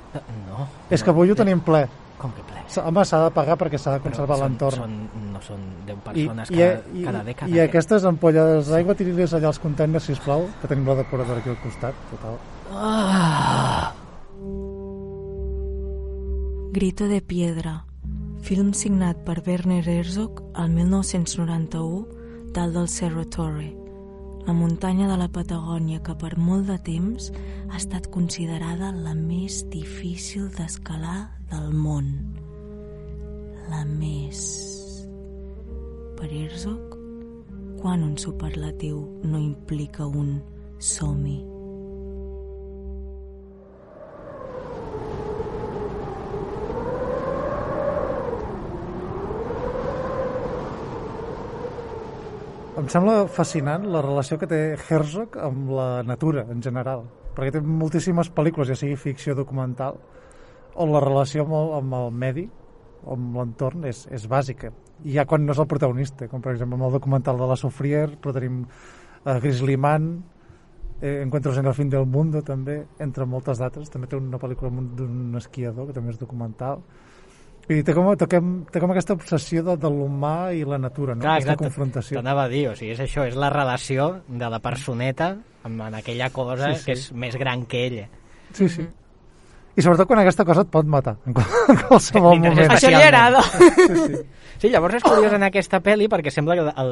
[0.50, 0.67] No.
[0.89, 1.86] És que avui ho tenim ple.
[2.19, 2.43] Com que
[2.82, 4.82] Home, s'ha de pagar perquè s'ha de conservar l'entorn.
[4.82, 4.95] Són,
[5.34, 7.51] no són 10 persones I, cada, i, cada dècada.
[7.54, 11.62] I aquestes ampolles d'aigua tiri-les allà als containers, sisplau, que tenim la depuradora aquí al
[11.63, 12.39] costat, total.
[12.73, 13.93] Ah!
[16.75, 17.86] Grito de piedra,
[18.43, 23.69] film signat per Werner Herzog el 1991 dalt del Cerro Torre,
[24.45, 27.32] la muntanya de la Patagònia que per molt de temps
[27.71, 32.12] ha estat considerada la més difícil d'escalar del món.
[33.71, 34.39] La més...
[36.15, 36.93] Per Herzog,
[37.82, 40.38] quan un superlatiu no implica un
[40.80, 41.36] som-hi.
[52.75, 57.06] Em sembla fascinant la relació que té Herzog amb la natura, en general.
[57.36, 59.97] Perquè té moltíssimes pel·lícules, ja sigui ficció documental,
[60.75, 62.45] on la relació amb el, amb el medi,
[63.11, 64.71] amb l'entorn, és, és bàsica.
[65.03, 67.57] I ja quan no és el protagonista, com per exemple amb el documental de la
[67.59, 70.23] Sofrier, però tenim eh, Grizzly Man,
[71.01, 73.91] eh, Encuentros en el fin del mundo, també, entre moltes d'altres.
[73.91, 76.83] També té una pel·lícula d'un esquiador, que també és documental.
[77.65, 81.15] I té com, té, com, té com aquesta obsessió de, de l'humà i la natura,
[81.15, 81.23] no?
[81.23, 81.65] Clar, aquesta exacte.
[81.65, 82.19] confrontació.
[82.19, 85.31] T'anava a dir, o sigui, és això, és la relació de la personeta
[85.65, 86.85] amb en aquella cosa Sí, sí.
[86.85, 88.05] que és més gran que ella.
[88.53, 88.85] Sí, sí.
[89.75, 92.69] I sobretot quan aquesta cosa et pot matar en qual- en qualsevol moment.
[92.71, 93.41] Això li agrada.
[93.43, 93.69] Sí,
[94.07, 94.23] sí.
[94.57, 96.91] Sí, llavors és curiós en aquesta pel·li perquè sembla que el,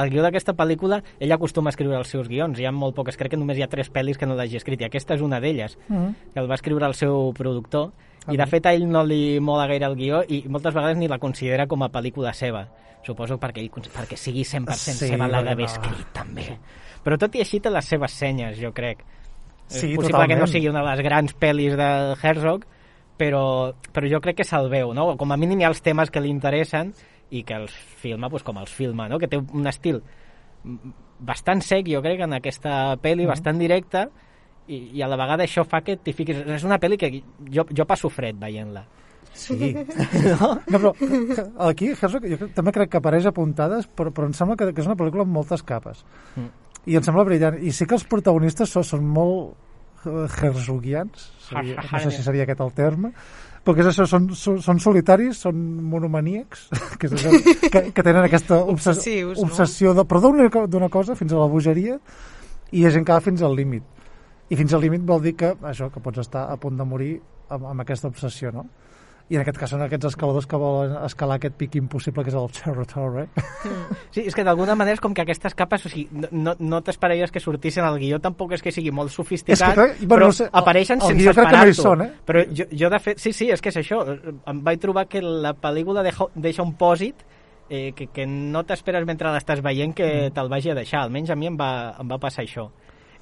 [0.00, 3.18] el guió d'aquesta pel·lícula ell acostuma a escriure els seus guions, hi ha molt poques,
[3.20, 5.38] crec que només hi ha tres pel·lis que no l'hagi escrit i aquesta és una
[5.38, 6.14] d'elles, Mhm.
[6.32, 7.90] que el va escriure el seu productor
[8.32, 11.06] i de fet a ell no li mola gaire el guió i moltes vegades ni
[11.08, 12.64] la considera com a pel·lícula seva
[13.04, 15.72] suposo perquè, ell, perquè sigui 100% Sí, seva l'ha d'haver no.
[15.72, 16.58] escrit també
[17.04, 19.04] però tot i així té les seves senyes jo crec
[19.72, 20.52] Sí, és possible que no totalment.
[20.52, 21.88] sigui una de les grans pel·lis de
[22.22, 22.64] Herzog
[23.18, 25.16] però, però jo crec que se'l veu, no?
[25.20, 26.92] Com a mínim hi ha els temes que li interessen
[27.30, 29.18] i que els filma pues, com els filma, no?
[29.18, 30.00] Que té un estil
[30.64, 33.28] mm, bastant sec, jo crec, en aquesta pel·li, Mhm.
[33.30, 34.08] bastant directa,
[34.66, 36.36] i, i a la vegada això fa que t'hi fiquis...
[36.46, 37.10] És una pel·li que
[37.50, 38.84] jo, jo passo fred veient-la.
[39.34, 39.54] Sí.
[40.40, 40.48] no?
[40.68, 40.90] no, però
[41.68, 44.82] aquí Herzog jo també crec que apareix a puntades, però, però em sembla que, que
[44.82, 46.04] és una pel·lícula amb moltes capes.
[46.36, 46.50] Mm.
[46.86, 47.58] I em sembla brillant.
[47.62, 49.54] I sí que els protagonistes són, són molt
[50.06, 53.12] eh, herzogians, seria, no sé si seria aquest el terme,
[53.62, 55.60] però que és això, són, són, solitaris, són
[55.92, 56.64] monomaníacs,
[56.98, 57.30] que, és això,
[57.70, 59.46] que, que tenen aquesta obses Obsessius, no?
[59.46, 61.98] obsessió, de, però d'una co- d'una cosa fins a la bogeria,
[62.72, 63.84] i que va fins al límit.
[64.50, 67.12] I fins al límit vol dir que, això, que pots estar a punt de morir
[67.48, 68.66] amb, amb aquesta obsessió, no?
[69.30, 72.36] I en aquest cas són aquests escaladors que volen escalar aquest pic impossible que és
[72.36, 73.28] el Cerro Torre.
[74.10, 77.30] Sí, és que d'alguna manera és com que aquestes capes, o sigui, no, no, t'esperaries
[77.32, 80.32] que sortissin al guió, tampoc és que sigui molt sofisticat, És que, bueno, però no
[80.36, 82.10] sé, el- apareixen el sense guió crec que no són, eh?
[82.28, 84.02] Però jo, jo, de fet, sí, sí, és que és això,
[84.52, 87.24] em vaig trobar que la pel·lícula deixa, deixa un pòsit
[87.70, 90.34] eh, que, que no t'esperes mentre l'estàs veient que Mm.
[90.34, 92.68] te'l vagi a deixar, almenys a mi em va, em va passar això.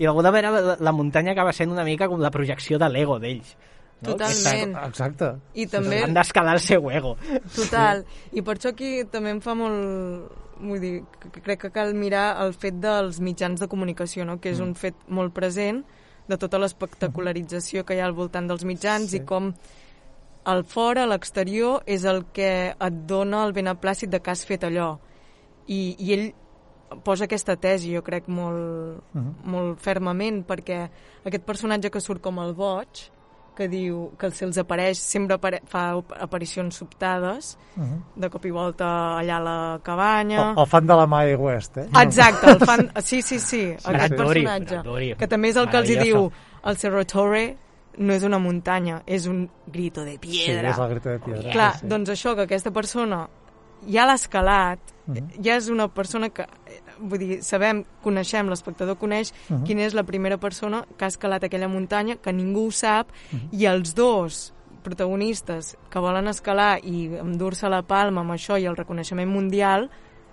[0.00, 3.18] I d'alguna manera la, la muntanya acaba sent una mica com la projecció de l'ego
[3.20, 3.54] d'ells.
[4.02, 4.14] No?
[4.14, 4.76] Totalment.
[4.86, 5.26] Exacte.
[5.54, 6.02] I també...
[6.04, 7.16] Han d'escalar el seu ego.
[7.54, 8.04] Total.
[8.32, 10.30] I per això aquí també em fa molt...
[10.60, 10.92] Vull dir,
[11.32, 14.38] que crec que cal mirar el fet dels mitjans de comunicació, no?
[14.40, 15.82] que és un fet molt present
[16.28, 19.16] de tota l'espectacularització que hi ha al voltant dels mitjans Sí.
[19.22, 19.54] i com
[20.44, 24.98] al fora, l'exterior, és el que et dona el beneplàcit de que has fet allò.
[25.68, 26.26] I, i ell
[27.04, 29.34] posa aquesta tesi, jo crec, molt, Mhm.
[29.44, 30.90] molt fermament, perquè
[31.24, 32.88] aquest personatge que surt com el boig,
[33.56, 38.02] que diu que se'ls apareix, sempre apare fa aparicions sobtades, Mhm.
[38.16, 38.86] de cop i volta
[39.18, 40.50] allà a la cabanya...
[40.52, 41.88] El, el fan de la Mae West, eh?
[42.02, 42.90] Exacte, el fan...
[43.02, 44.74] Sí, sí, sí, aquest Bradbury, personatge.
[44.82, 45.14] Bradbury.
[45.16, 46.30] Que també és el que els hi diu
[46.64, 47.56] el Cerro Torre
[47.98, 50.70] no és una muntanya, és un grito de Sí, piedra.
[50.70, 51.50] és el grito de piedra.
[51.52, 51.86] Clar, sí.
[51.86, 53.28] doncs això, que aquesta persona
[53.88, 55.42] ja l'ha escalat, Mhm.
[55.42, 56.46] ja és una persona que,
[57.00, 59.64] vull dir, sabem, coneixem, l'espectador coneix Mhm.
[59.64, 63.48] quina és la primera persona que ha escalat aquella muntanya, que ningú ho sap, Mhm.
[63.52, 68.76] i els dos protagonistes que volen escalar i endur-se la palma amb això i el
[68.76, 69.90] reconeixement mundial,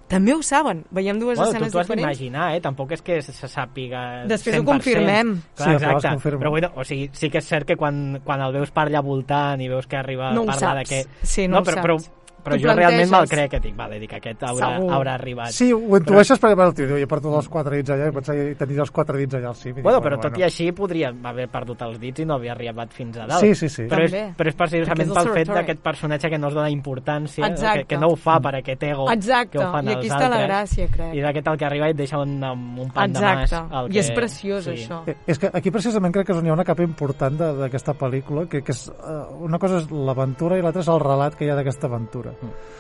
[0.08, 0.86] també ho saben.
[0.90, 2.18] Veiem dues Bueno, tu escenes t'ho has diferents.
[2.18, 2.62] d'imaginar, eh?
[2.62, 4.66] Tampoc és que se sàpiga Després ho 100%.
[4.66, 5.36] confirmem.
[5.36, 6.08] Sí, Clar, es exacte.
[6.10, 6.40] confirma.
[6.40, 9.04] Però bueno, o sigui, sí que és cert que quan, quan el veus per allà
[9.04, 11.06] voltant i veus que arriba No a ho parlar de que...
[11.24, 12.10] Sí, no ho però, però, saps.
[12.10, 12.17] però
[12.56, 14.92] t'ho jo realment me'l crec, que dic, vale, dic, aquest haurà, Segur.
[14.94, 15.52] haurà arribat.
[15.52, 18.12] Sí, ho intueixes perquè bueno, el tio diu, jo porto els quatre dits allà i
[18.16, 19.74] pensava que tenia els quatre dits allà al cim.
[19.76, 22.92] dic, Bueno, però tot i així podria haver perdut els dits i no havia arribat
[22.94, 23.42] fins a dalt.
[23.42, 23.84] Sí, sí, sí.
[23.90, 24.34] Però és, També.
[24.38, 27.46] però és precisament Perquè és el pel fet d'aquest personatge que no es dona importància,
[27.46, 27.86] que, Exacte.
[27.86, 30.30] que no ho fa per aquest ego Exacte, que ho fan i els aquí està
[30.30, 30.48] la altres.
[30.50, 31.14] gràcia, crec.
[31.14, 33.74] I és aquest el que arriba i et deixa un, un pan Exacte, de mas.
[33.82, 35.02] El i que, és preciós, això.
[35.08, 37.54] Eh, És que aquí precisament crec que és on hi ha una capa important de-
[37.58, 41.36] d'aquesta pel·lícula, que, que és, eh, una cosa és l'aventura i l'altra és el relat
[41.36, 42.32] que hi ha d'aquesta aventura.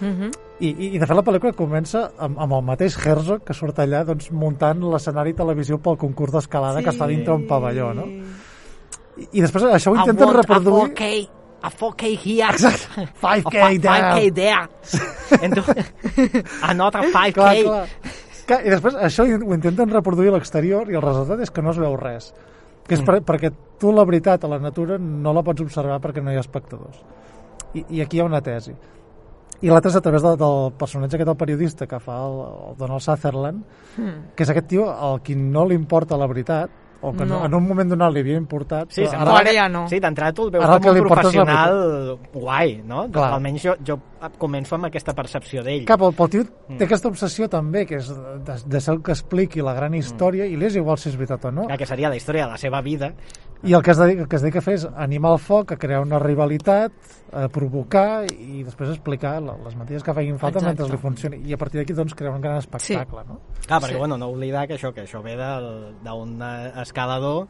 [0.01, 0.31] Mhm.
[0.59, 3.77] I, i, I de fet la pel·lícula comença amb, amb el mateix Herzog que surt
[3.79, 6.85] allà doncs, muntant l'escenari televisiu pel concurs d'escalada Sí.
[6.85, 8.05] que està dintre un pavelló, no?
[9.17, 10.83] I, i després això ho intenten reproduir...
[10.87, 11.29] A 4K,
[11.61, 12.49] a 4K here.
[12.53, 13.07] Exacte.
[13.21, 14.11] 5K A fi- there.
[14.13, 15.43] 5K there.
[15.43, 15.57] And
[16.71, 17.33] Another 5K.
[17.33, 17.87] Clar, clar.
[18.47, 21.73] Clar, I després això ho intenten reproduir a l'exterior i el resultat és que no
[21.73, 22.29] es veu res.
[22.87, 26.23] Que és per, perquè tu la veritat a la natura no la pots observar perquè
[26.23, 27.01] no hi ha espectadors.
[27.75, 28.71] I, i aquí hi ha una tesi.
[29.61, 32.41] I l'altra és a través de, del personatge aquest, el periodista que fa el,
[32.71, 33.63] el Donald Sutherland,
[33.97, 34.35] Hmm.
[34.35, 36.69] que és aquest tio al qui no li importa la veritat,
[37.01, 37.39] o que no.
[37.39, 37.45] No.
[37.45, 39.87] en un moment donat li havia importat, Sí, però Ara que, ja no.
[39.87, 43.03] Sí, d'entrada tu el veus Ara el com que un professional guai, no?
[43.11, 43.33] Clar.
[43.33, 43.99] Almenys jo, jo
[44.41, 45.85] començo amb aquesta percepció d'ell.
[45.85, 46.77] Cap, el, el tio Mm.
[46.77, 50.45] té aquesta obsessió també, que és de, de ser el que expliqui la gran història,
[50.45, 51.67] i li és igual si és veritat o no.
[51.69, 53.13] Ja que seria la història de la seva vida.
[53.63, 55.71] I el que es dedica, el que es dedica a fer és animar el foc,
[55.73, 56.91] a crear una rivalitat,
[57.33, 60.83] a provocar i després explicar les mentides que facin falta Exacte.
[60.83, 61.37] mentre li funcioni.
[61.49, 63.39] I a partir d'aquí doncs crear un gran espectacle, no?
[63.65, 63.97] Clar, perquè, Sí.
[63.97, 66.41] bueno, no oblidar que això, que això ve del- d'un
[66.81, 67.47] escalador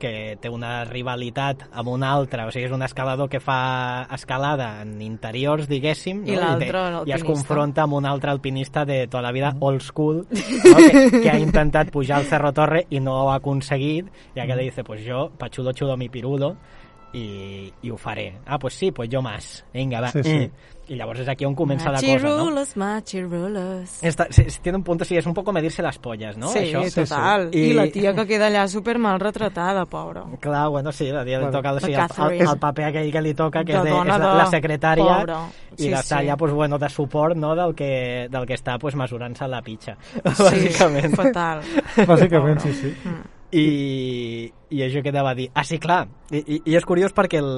[0.00, 4.80] que té una rivalitat amb un altre, o sigui, és un escalador que fa escalada
[4.82, 6.40] en interiors, diguéssim, I no?
[6.40, 10.24] l'altre, té- i es confronta amb un altre alpinista de tota la vida, old school,
[10.30, 10.76] no?
[10.80, 14.64] que, que ha intentat pujar al Cerro Torre i no ho ha aconseguit, i aquell
[14.64, 16.56] dice, pues jo, pachudo chudo mi pirulo,
[17.12, 18.38] i, i ho faré.
[18.46, 19.64] Ah, pues sí, pues jo más.
[19.74, 20.10] Vinga, va.
[20.12, 20.38] Sí, sí.
[20.38, 20.50] Mm.
[20.90, 22.50] I llavors és aquí on comença la cosa, no?
[22.74, 24.02] Machirulos.
[24.02, 26.48] Está, se- se tiene un punto, sí, es un poco medirse las pollas, ¿no?
[26.48, 26.82] Sí, Això.
[26.88, 27.00] sí.
[27.02, 27.48] total.
[27.54, 27.72] I- I...
[27.74, 30.24] la tia que queda allà super mal retratada, pobra.
[30.40, 33.12] Clar, bueno, sí, la tia Bueno, li toca sí, la el, el, el paper aquell
[33.12, 35.38] que li toca, que De és, de, dona és la, de- la secretària, pobra.
[35.76, 36.14] i Sí, està sí.
[36.24, 39.96] allà pues, bueno, de suport no, del, que, del que està pues, mesurant-se la pitxa,
[40.14, 41.14] Sí, bàsicament.
[41.14, 41.62] fatal.
[42.04, 42.94] Bàsicament, sí, sí.
[43.52, 45.48] I, i això que anava a dir.
[45.54, 46.04] Ah, sí, clar.
[46.30, 47.50] I, i, i és curiós perquè el,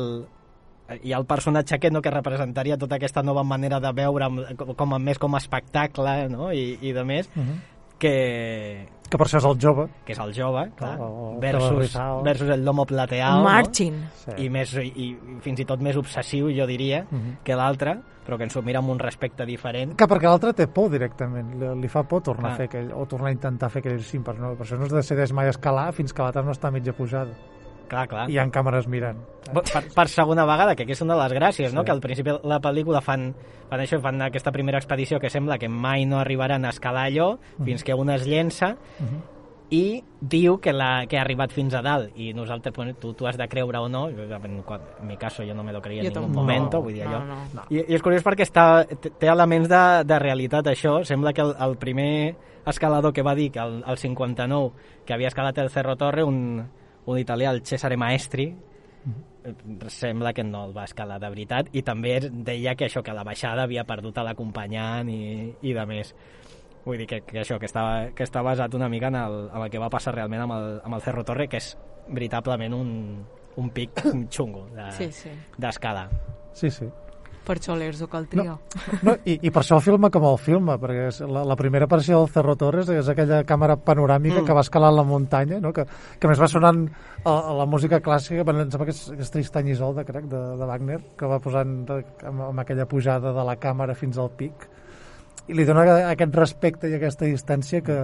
[1.02, 4.28] hi ha el personatge aquest no, que representaria tota aquesta nova manera de veure
[4.58, 6.50] com, com més com a espectacle no?
[6.52, 7.58] I, i de més Uh -huh.
[7.98, 9.84] que, Que per això és el jove.
[10.06, 12.22] que és el jove clar, El- el versus, Rizal.
[12.24, 13.98] versus el lomo plateado Marching.
[14.26, 14.38] no?
[14.40, 17.36] I, més, i, i fins i tot més obsessiu jo diria Uh -huh.
[17.44, 20.66] que l'altre però que ens ho mira amb un respecte diferent Que perquè l'altre té
[20.68, 22.54] por directament, li, li fa por tornar Ah.
[22.54, 24.84] a fer aquell, o tornar a intentar fer aquell cim, per, no, per això no
[24.86, 27.32] es decideix mai escalar fins que l'altre no està mitja pujada.
[27.88, 29.18] Clar, clar I hi ha càmeres mirant.
[29.52, 31.80] per, per segona vegada, que aquí és una de les gràcies, no?
[31.80, 31.86] Sí.
[31.86, 33.34] que al principi de la pel·lícula fan,
[33.68, 37.38] fan això, fan aquesta primera expedició que sembla que mai no arribaran a escalar allò,
[37.58, 37.64] Mhm.
[37.64, 39.20] fins que un es llença Uh -huh.
[39.70, 43.26] i diu que, la, que ha arribat fins a dalt i nosaltres, bueno, tu, tu
[43.26, 44.62] has de creure o no jo, en,
[45.00, 47.10] en mi caso jo no me lo creia en ningún moment, No, vull dir no,
[47.16, 47.24] allò
[47.54, 47.62] no.
[47.70, 51.40] I, i és curiós perquè està, té té elements de, de realitat això, sembla que
[51.40, 54.72] el, el primer escalador que va dir que el, el 59
[55.06, 56.68] que havia escalat el Cerro Torre un,
[57.06, 58.46] un italià, el Cesare Maestri
[59.44, 59.54] eh,
[59.88, 63.14] sembla que no el va escalar de veritat i també deia que això que a
[63.14, 66.14] la baixada havia perdut a l'acompanyant i, i de més
[66.84, 69.62] vull dir que, que això que està, que està basat una mica en el, en
[69.62, 71.76] el que va passar realment amb el, amb el Cerro Torre que és
[72.08, 72.90] veritablement un,
[73.56, 74.02] un pic
[74.34, 75.30] xungo de- Sí, sí.
[75.58, 76.08] d'escala
[76.52, 76.84] Sí, sí.
[77.42, 78.54] Per això l'Erzo cal triar.
[79.02, 81.88] No, i, I per això el filma com el filma, perquè és la, la primera
[81.88, 84.46] aparició del Cerro Torres és aquella càmera panoràmica Mm.
[84.46, 85.72] que va escalant la muntanya, no?
[85.74, 85.84] que,
[86.18, 86.84] que més va sonant
[87.24, 90.42] a, a la música clàssica, em sembla que és, que és Tristany Isolde, crec, de,
[90.60, 91.98] de Wagner, que va posant de,
[92.30, 94.68] amb, amb aquella pujada de la càmera fins al pic,
[95.50, 95.82] i li dona
[96.12, 97.96] aquest respecte i aquesta distància que,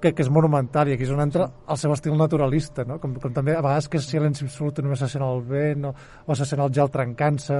[0.00, 3.00] que, que és monumental, i aquí és on entra el seu estil naturalista, no?
[3.02, 5.94] com, com també a vegades que és silenci absolut, només se sent el vent, o,
[6.26, 7.58] o se sent el gel trencant-se,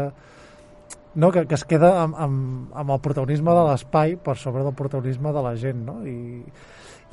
[1.15, 1.31] no?
[1.35, 5.33] que, que es queda amb, amb, amb el protagonisme de l'espai per sobre del protagonisme
[5.35, 6.01] de la gent, no?
[6.07, 6.45] I,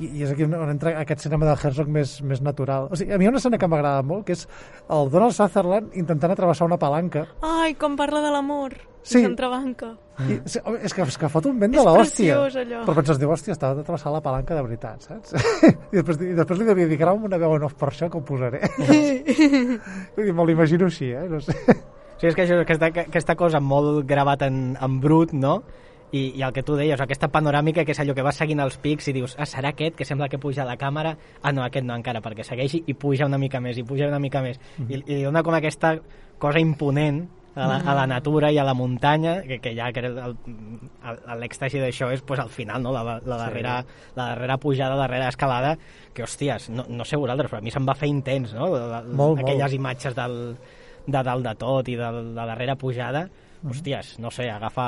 [0.02, 2.88] i, i és aquí on entra aquest cinema de Herzog més, més natural.
[2.90, 4.46] O sigui, a mi hi ha una escena que m'agrada molt, que és
[4.90, 7.26] el Donald Sutherland intentant atravessar una palanca.
[7.46, 8.74] Ai, com parla de l'amor.
[9.02, 9.18] Sí.
[9.18, 9.92] I s'entrebanca.
[10.22, 12.36] I, sí, és, que, és que fot un vent de És l'hòstia.
[12.38, 12.82] preciós, allò.
[12.86, 15.34] Però penses, diu, hòstia, estava d'atravessar la palanca de veritat, saps?
[15.92, 18.20] I després, i després li devia dir, grava una veu en off per això que
[18.20, 18.60] ho posaré.
[18.78, 21.26] Vull dir, me l'imagino així, eh?
[21.30, 21.56] No sé.
[22.22, 25.56] Sí, és que això, aquesta, aquesta cosa molt gravat en, en brut, no?
[26.12, 28.76] I, I el que tu deies, aquesta panoràmica que és allò que vas seguint els
[28.78, 31.16] pics i dius, ah, serà aquest que sembla que puja la càmera?
[31.42, 34.20] Ah, no, aquest no encara, perquè segueixi i puja una mica més, i puja una
[34.22, 34.60] mica més.
[34.84, 35.96] I, i li dona com aquesta
[36.38, 37.24] cosa imponent
[37.56, 42.22] a la, a la natura i a la muntanya, que, que ja l'èxtasi d'això és
[42.22, 42.92] pues, al final, no?
[42.94, 43.80] la, la, darrera,
[44.14, 45.74] la darrera pujada, la darrera escalada,
[46.14, 48.70] que, hòsties, no, no sé vosaltres, però a mi se'm va fer intens, no?
[48.76, 49.80] La, Molt, Aquelles molt.
[49.80, 50.38] imatges del,
[51.06, 53.26] de dalt de tot i de la darrera pujada,
[53.66, 54.86] hòsties, no sé, agafa...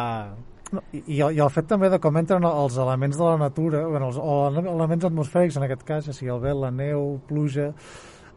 [0.74, 4.08] No, i, i el- fet també de com entren els elements de la natura, bueno,
[4.10, 7.68] els, o ele- elements atmosfèrics en aquest cas, ja sigui el vent, la neu, pluja...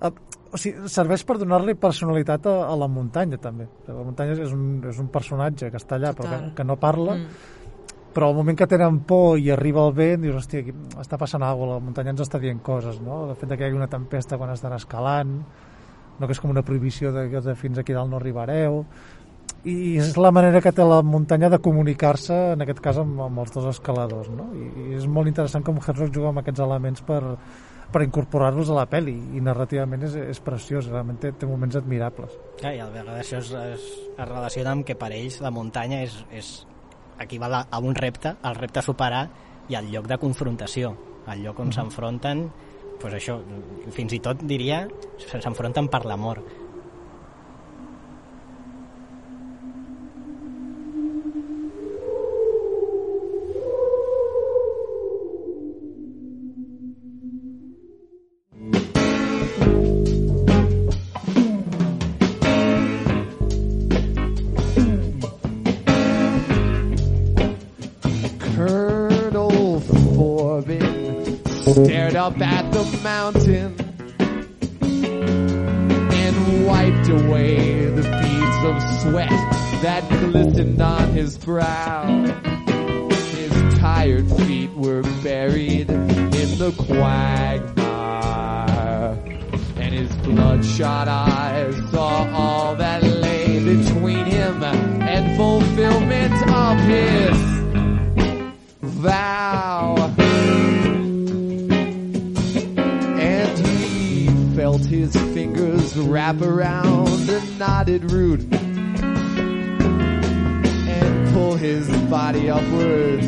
[0.01, 0.11] Eh,
[0.47, 3.65] o sigui, serveix per donar-li personalitat a, a la muntanya també.
[3.87, 6.43] La muntanya és un, és un personatge que està allà però Total.
[6.51, 7.55] que, que no parla, Mm.
[8.17, 10.71] però al moment que tenen por i arriba el vent, dius, hòstia, aquí
[11.01, 13.25] està passant alguna cosa, la muntanya ens està dient coses, no?
[13.29, 15.35] El fet de que hi hagi una tempesta quan estan escalant,
[16.17, 18.83] no que és com una prohibició de de fins aquí dalt no arribareu,
[19.67, 23.41] i és la manera que té la muntanya de comunicar-se, en aquest cas amb, amb
[23.43, 24.51] els dos escaladors, no?
[24.55, 27.21] I, i és molt interessant com Herzog juga amb aquests elements per,
[27.91, 32.37] per incorporar-los a la pel·li, i narrativament és, és preciós, realment té, té moments admirables.
[32.61, 36.03] Clar, I a vegades això es, es, es relaciona amb que per ells la muntanya
[36.05, 36.53] és, és
[37.25, 39.25] equival a, a un repte, el repte a superar
[39.67, 40.93] i el lloc de confrontació,
[41.27, 42.47] el lloc on s'enfronten
[43.01, 43.37] pues això,
[43.95, 44.85] fins i tot diria
[45.27, 46.41] s'enfronten per l'amor
[72.27, 73.73] up at the mountain
[76.11, 79.29] and wiped away the beads of sweat
[79.81, 82.05] that glistened on his brow.
[83.31, 87.77] His tired feet were buried in the quagmire,
[89.77, 97.37] and his bloodshot eyes saw all that lay between him and fulfillment of his
[98.81, 100.06] vow.
[104.77, 108.41] Felt his fingers wrap around a knotted root
[110.91, 113.27] and pull his body upwards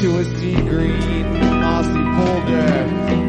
[0.00, 2.72] to a sea green mossy boulder.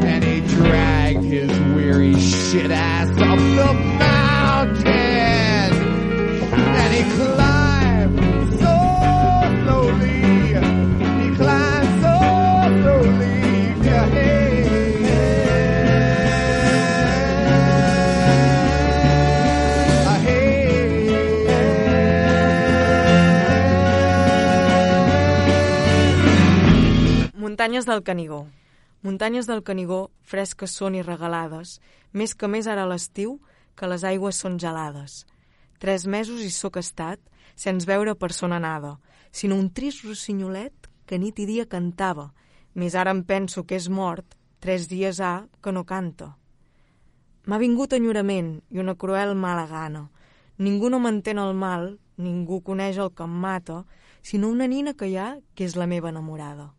[0.06, 4.90] And he dragged his weary shit ass up the mountain.
[6.52, 7.59] And he climbed
[27.80, 28.46] Muntanyes del Canigó.
[29.00, 31.78] Muntanyes del Canigó, fresques són i regalades,
[32.12, 33.38] més que més ara l'estiu,
[33.72, 35.24] que les aigües són gelades.
[35.80, 37.22] Tres mesos hi sóc estat,
[37.56, 38.98] sense veure persona nada,
[39.32, 42.26] sinó un trist rossinyolet que nit i dia cantava,
[42.74, 46.34] més ara em penso que és mort, tres dies ha que no canta.
[47.48, 50.10] M'ha vingut enyorament i una cruel mala gana.
[50.58, 53.86] Ningú no m'entén el mal, ningú coneix el que em mata,
[54.20, 56.74] sinó una nina que hi ha que és la meva enamorada.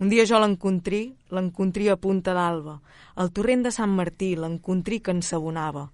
[0.00, 2.78] Un dia jo l'encontrí, l'encontrí a Punta d'Alba,
[3.20, 5.90] al torrent de Sant Martí, l'encontrí que ensabonava.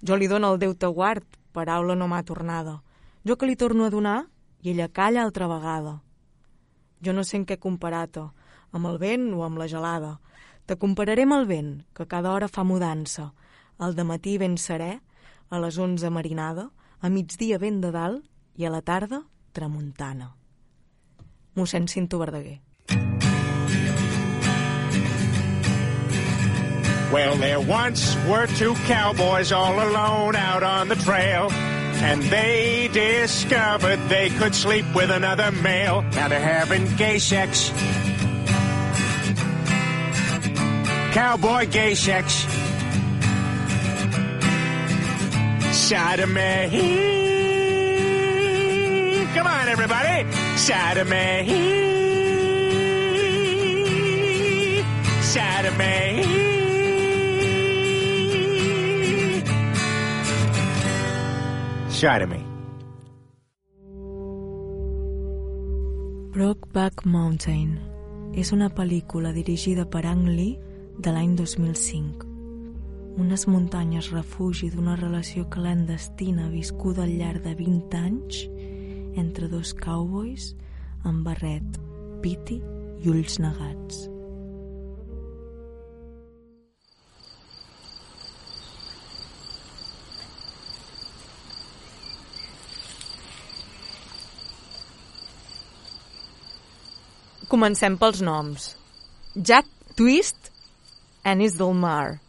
[0.00, 2.78] Jo li dono el Déu te guard, paraula no m'ha tornada.
[3.28, 4.22] Jo que li torno a donar,
[4.64, 5.98] i ella calla altra vegada.
[7.04, 8.24] Jo no sé en què comparar-te,
[8.72, 10.14] amb el vent o amb la gelada.
[10.64, 13.34] Te compararé amb el vent, que cada hora fa mudança.
[13.76, 15.00] Al matí ben serè,
[15.50, 18.24] a les onze marinada, a migdia vent de dalt
[18.56, 19.20] i a la tarda
[19.52, 20.32] tramuntana.
[21.56, 22.60] Mossèn Cinto Verdaguer.
[27.12, 31.50] Well, there once were two cowboys all alone out on the trail.
[31.50, 36.02] And they discovered they could sleep with another male.
[36.02, 37.70] Now they're having gay sex.
[41.12, 42.46] Cowboy gay sex.
[45.76, 46.70] Sodomy.
[49.34, 50.30] Come on, everybody.
[50.56, 51.46] Sodomy.
[55.22, 56.09] Sodomy.
[62.00, 62.40] Sodomy.
[66.32, 67.74] Brokeback Mountain
[68.32, 70.54] és una pel·lícula dirigida per Ang Lee
[70.96, 72.24] de l'any 2005.
[73.20, 78.46] Unes muntanyes refugi d'una relació clandestina viscuda al llarg de 20 anys
[79.20, 80.54] entre dos cowboys
[81.04, 81.76] amb barret,
[82.24, 82.62] piti
[83.04, 84.06] i ulls negats.
[97.50, 98.70] Comencem pels noms.
[99.34, 99.66] Jack
[99.98, 100.50] Twist,
[101.26, 102.20] Anis del Mar.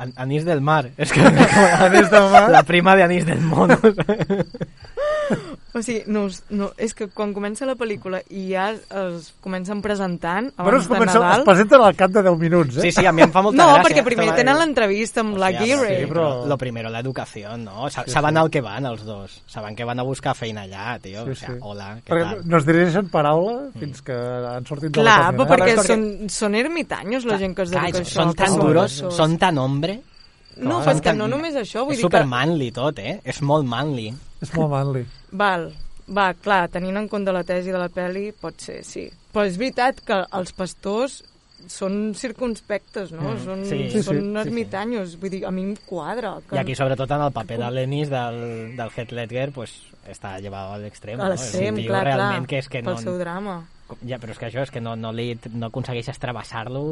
[0.00, 0.86] An Anís del Mar.
[0.96, 1.24] És que...
[1.86, 2.46] Anís del Mar?
[2.50, 3.76] La prima de Anís del Mono.
[5.70, 10.48] O sigui, no, no, és que quan comença la pel·lícula i ja es comencen presentant
[10.56, 11.44] abans Bueno, es, de comença, Nadal...
[11.44, 12.88] es presenten al cap de 10 minuts, eh?
[12.88, 13.84] Sí, sí, a mi em fa molta no, gràcia.
[13.86, 15.92] perquè primer tenen l'entrevista amb la Hòstia, Gire.
[16.00, 17.86] Sí, però lo primero, la educació, no?
[17.88, 18.42] Sa Sí, saben sí.
[18.42, 19.38] el que van, els dos.
[19.46, 21.22] Saben que van a buscar feina allà, tio.
[21.26, 21.58] Sí, o sea, sí.
[21.62, 22.42] hola, què Perquè tal?
[22.50, 24.18] no es dirigeixen paraula fins que
[24.56, 28.02] han sortit de la Clar, perquè són, són ermitaños la gent que es Clar, dedica
[28.02, 28.24] a això.
[28.24, 30.00] són tan duros, són tan hombre...
[30.56, 32.30] No, Són però és que no només això, vull és dir super que...
[32.32, 33.18] manly tot, eh?
[33.24, 34.10] És molt manly.
[34.42, 35.04] És molt manly.
[35.42, 35.70] Val,
[36.10, 39.06] va, clar, tenint en compte la tesi de la peli, pot ser, sí.
[39.30, 41.20] Però és veritat que els pastors
[41.68, 43.34] són circunspectes, no?
[43.34, 43.80] Mm, Són, sí.
[43.92, 46.36] Sí, són sí, ermitanyos, vull dir, a mi em quadra.
[46.46, 46.56] Que...
[46.56, 48.40] I aquí, sobretot, en el paper de l'Ennis del,
[48.78, 49.74] del Heath Ledger, pues,
[50.08, 51.20] està llevat a l'extrem.
[51.20, 51.34] A no?
[51.34, 53.04] l'extrem, un tio clar, realment clar, que és que pel no...
[53.04, 53.60] seu drama.
[54.06, 56.82] Ja, però és que això és que no, no, li, no aconsegueixes travessar-lo...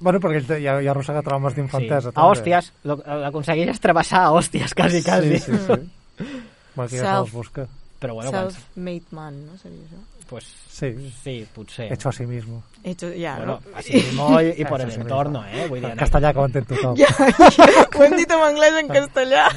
[0.00, 1.60] Bueno, perquè ell ja, ja arrossega traumes Sí.
[1.60, 2.12] d'infantesa.
[2.14, 5.38] A hòsties, lo- l'aconsegueixes travessar a hòsties, quasi, quasi.
[5.38, 6.32] Sí, sí, sí.
[6.74, 7.66] Bueno, ja Self- se'ls busca.
[8.00, 9.98] Però bueno, quan, Self-made man, no seria això?
[10.30, 10.94] Pues, Sí.
[11.22, 11.92] sí, potser.
[11.92, 12.62] Hecho a sí mismo.
[12.82, 13.76] Hecho, ja, Bueno, no?
[13.76, 15.58] así mismo y, y por el a sí entorno, mismo.
[15.58, 15.66] eh?
[15.68, 16.96] Vull dir, En castellà, que ho entén tothom.
[16.96, 17.10] Ja,
[17.50, 17.66] ja,
[17.98, 19.50] ho hem dit en anglès, en castellà.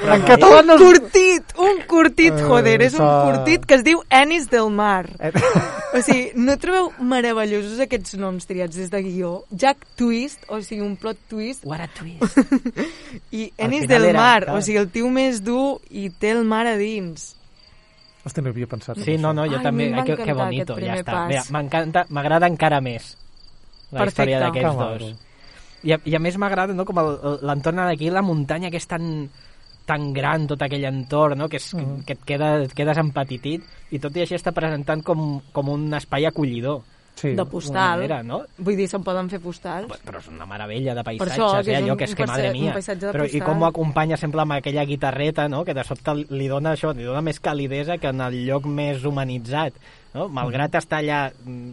[0.00, 0.76] En català no...
[0.78, 5.10] Un curtit, un curtit, Eh, joder, és un curtit que es diu Ennis del Mar.
[5.18, 5.32] Eh,
[5.92, 9.32] O sigui, no trobeu meravellosos aquests noms triats des de guió?
[9.50, 12.38] Jack Twist, o sigui, un plot twist, What a twist.
[13.34, 14.56] i Ennis del era, Mar, clar.
[14.56, 17.34] o sigui, el tio més dur i té el mar a dins.
[18.24, 18.98] Hòstia, no havia pensat.
[18.98, 19.90] en Sí, no, no, jo Ai, també.
[20.04, 21.52] que, que bonito, ja està.
[21.52, 23.16] m'encanta, m'agrada encara més
[23.90, 24.22] la Perfecte.
[24.30, 25.16] història d'aquests Que dos.
[25.82, 26.96] I a, I a més m'agrada no, com
[27.42, 29.30] l'entorn d'aquí, la muntanya que és tan
[29.86, 31.48] tan gran tot aquell entorn, no?
[31.48, 32.04] que, és, que, Mhm.
[32.04, 35.92] que et, queda, et quedes empatitit i tot i així està presentant com, com un
[35.94, 36.82] espai acollidor.
[37.20, 37.34] Sí.
[37.36, 37.98] De postal.
[38.00, 38.38] manera, no?
[38.64, 39.90] Vull dir, se'n poden fer postals.
[40.06, 41.82] Però és una meravella de paisatges, això, que eh?
[41.82, 42.72] allò que és que, madre mia.
[43.12, 45.60] Però, I com ho acompanya sempre amb aquella guitarreta, no?
[45.68, 49.04] que de sobte li dona això, li dona més calidesa que en el lloc més
[49.04, 49.76] humanitzat.
[50.14, 50.28] No?
[50.32, 51.70] Malgrat estar allà mm,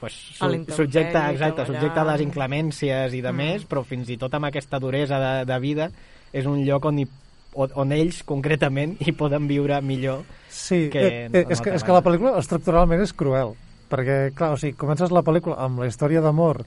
[0.00, 3.36] pues, A su, subjecte, exacte, subjecte a les inclemències i de Mm.
[3.36, 5.90] més, però fins i tot amb aquesta duresa de, de vida
[6.32, 7.06] és un lloc on, hi,
[7.54, 11.82] on, on ells concretament hi poden viure millor Sí, que eh, eh, és, que, és
[11.84, 13.54] que la pel·lícula estructuralment és cruel,
[13.90, 16.64] perquè, clar, o sigui, comences la pel·lícula amb la història d'amor,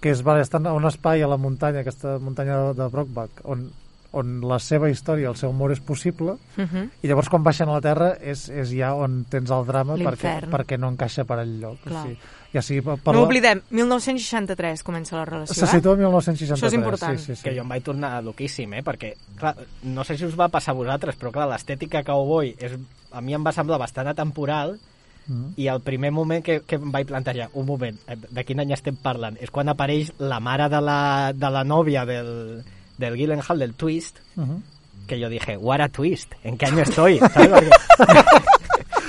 [0.00, 3.40] que és, vale, estan a un espai a la muntanya, aquesta muntanya de, de Brockback,
[3.44, 3.70] on,
[4.14, 6.88] on la seva història, el seu amor és possible, Uh -huh.
[7.02, 10.40] i llavors quan baixen a la Terra és, és ja on tens el drama perquè,
[10.50, 11.80] perquè no encaixa per enlloc.
[11.84, 12.06] Clar.
[12.06, 12.18] Sí.
[12.52, 15.68] Ja sigui per, per No la- oblidem, 1963 comença la relació, Se eh?
[15.78, 16.62] situa en 1963.
[16.62, 17.18] Això és important.
[17.18, 17.42] Sí, sí, sí.
[17.42, 18.82] que jo em vaig tornar loquíssim, eh?
[18.84, 22.72] perquè, clar, no sé si us va passar a vosaltres, però clar, l'estètica cowboy és,
[23.10, 24.78] a mi em va semblar bastant atemporal
[25.26, 25.54] Mm.
[25.56, 28.72] i el primer moment que, que em vaig plantejar, un moment, eh, de quin any
[28.72, 29.36] estem parlant?
[29.40, 32.62] És quan apareix la mare de la, de la nòvia del,
[32.98, 34.60] del Gyllenhaal, del Twist, Uh -huh.
[35.06, 37.18] que yo dije, what a twist, ¿en qué año estoy?
[37.34, 37.70] ¿Sabes?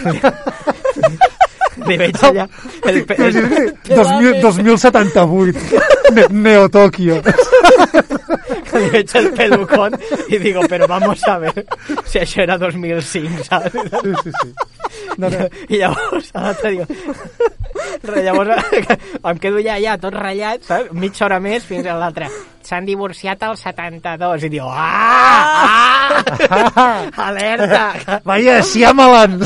[1.86, 2.47] Li veig allà
[2.86, 5.83] el, el, el, 2000, 2078
[6.15, 7.21] Ne Neo Tokio
[8.79, 9.95] li veig el pelucón
[10.29, 11.65] i digo, pero vamos a ver
[12.05, 13.71] si això era 2005, saps?
[13.71, 14.53] sí, sí, sí.
[15.17, 15.47] No, no.
[15.69, 16.86] I llavors l'altre diu...
[18.05, 18.73] Llavors
[19.31, 20.91] em quedo ja allà tot ratllat, saps?
[20.95, 22.29] Mitja hora més fins a l'altre.
[22.65, 26.21] S'han divorciat al 72 i diu, ah!
[26.49, 27.05] ah!
[27.27, 28.21] Alerta!
[28.25, 29.39] Vaya, Shyamalan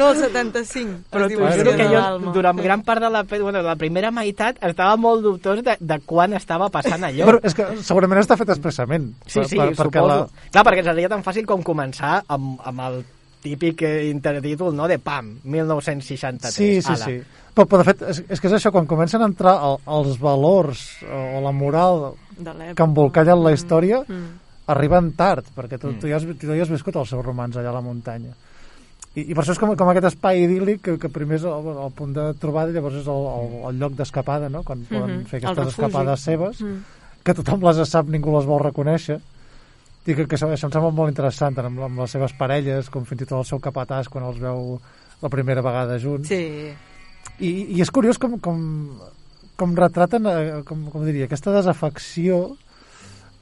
[0.00, 0.96] No, el 75.
[1.12, 4.10] Però t'ho diu juro que jo, durant gran part de la, bueno, de la primera
[4.10, 7.28] meitat, estava molt dubtós de, de quan estava passant allò.
[7.28, 9.84] Però és que segurament està fet expressament Sí, sí, per- suposo.
[9.84, 10.04] perquè
[10.50, 13.02] Clar, perquè seria tan fàcil com començar amb, amb el
[13.40, 16.52] típic eh, intertítol, no?, de PAM, 1963.
[16.52, 17.04] Sí, sí, ala.
[17.06, 17.20] sí.
[17.54, 20.18] Però, però de fet, és, és que és això, quan comencen a entrar el, els
[20.20, 22.12] valors o la moral
[22.76, 24.28] que embolcallen la història, Mm.
[24.70, 25.98] arriben tard, perquè tu, Mm.
[26.00, 28.30] tu, ja has, tu ja has viscut els seus romans allà a la muntanya.
[29.16, 31.66] I, i per això és com, com aquest espai idíl·lic que, que primer és el,
[31.86, 34.62] el punt de trobada i llavors és el, el, el lloc d'escapada, no?
[34.62, 36.78] quan poden Mhm, fer el aquestes escapades seves, Mm.
[37.24, 39.18] que tothom les sap, ningú les vol reconèixer,
[40.06, 42.88] i que, que això, això em sembla molt interessant, tant amb, amb les seves parelles,
[42.88, 44.78] com fins i tot el seu capatàs quan els veu
[45.20, 46.28] la primera vegada junts.
[46.30, 46.70] Sí.
[47.40, 48.62] I, i és curiós com, com,
[49.56, 52.56] com retraten, eh, com, com diria, aquesta desafecció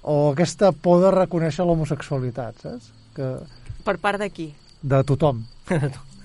[0.03, 2.91] o aquesta por de reconèixer l'homosexualitat, saps?
[3.15, 3.29] Que,
[3.85, 4.49] Per part d'aquí.
[4.83, 5.43] De tothom.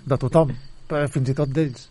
[0.06, 0.52] De tothom.
[0.90, 1.90] Però fins i tot d'ells.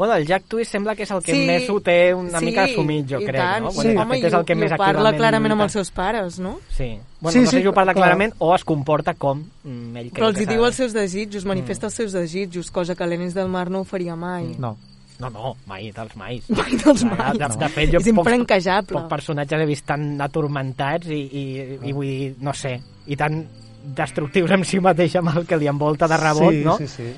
[0.00, 2.46] Bueno, el Jack Twist sembla que és el que Sí, més ho té una sí,
[2.46, 3.66] mica assumit, jo crec, tant.
[3.66, 3.70] no?
[3.70, 5.90] Sí, Bueno, de home, és el que i més ho parla clarament amb els seus
[5.92, 6.54] pares, no?
[6.72, 6.86] Sí.
[7.20, 8.06] Bueno, Sí, no sé sí, si ho parla clar.
[8.06, 10.94] clarament o es comporta com mm, ell creu Però els que hi diu els seus
[10.96, 14.54] desitjos, manifesta els seus desitjos, cosa que l'Enis del Mar no ho faria mai.
[14.58, 14.78] No.
[15.20, 16.40] No, no, mai dels mai.
[16.48, 17.36] Mai dels De, mai.
[17.36, 18.96] de, de fet, jo És pocs, infranquejable.
[19.02, 21.44] pocs personatges he vist tan atormentats i, i,
[21.84, 23.42] i vull dir, no sé, i tan
[23.84, 26.76] destructius en si mateix amb el que li envolta de rebot, sí, no?
[26.78, 27.10] Sí, sí.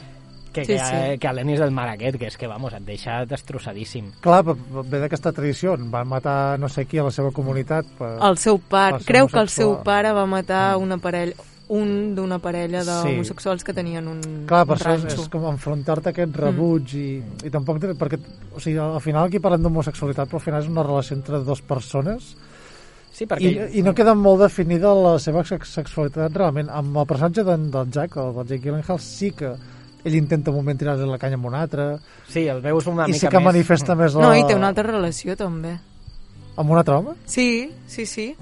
[0.53, 1.19] Que, Sí, que, sí.
[1.19, 4.11] que l'Enis del mar aquest, que és que, vamos, et deixa destrossadíssim.
[4.21, 5.79] Clar, ve- d'aquesta tradició.
[5.91, 7.87] Va matar no sé qui a la seva comunitat.
[7.97, 8.11] Per...
[8.21, 11.33] El seu pare, creu que el seu pare va matar una parella,
[11.73, 12.91] un d'una parella Sí.
[12.91, 16.95] d'homosexuals que tenien un, Clar, per un això és, és com enfrontar-te a aquest rebuig
[17.01, 17.81] i, i tampoc...
[17.97, 18.21] Perquè,
[18.53, 21.63] o sigui, al final aquí parlem d'homosexualitat, però al final és una relació entre dues
[21.65, 22.35] persones
[23.13, 23.69] Sí, i, perquè...
[23.77, 26.71] i no queda molt definida la seva sex sexualitat realment.
[26.73, 29.53] Amb el personatge d'en- del Jack, el del Jake Gyllenhaal, sí que
[30.05, 31.99] ell intenta un moment tirar-li la canya amb un altre
[32.29, 33.45] Sí, el veus una i mica sí que més...
[33.53, 34.23] manifesta més la...
[34.25, 35.77] No, i té una altra relació també.
[36.57, 37.13] Amb un altre home?
[37.27, 38.33] Sí, sí, sí.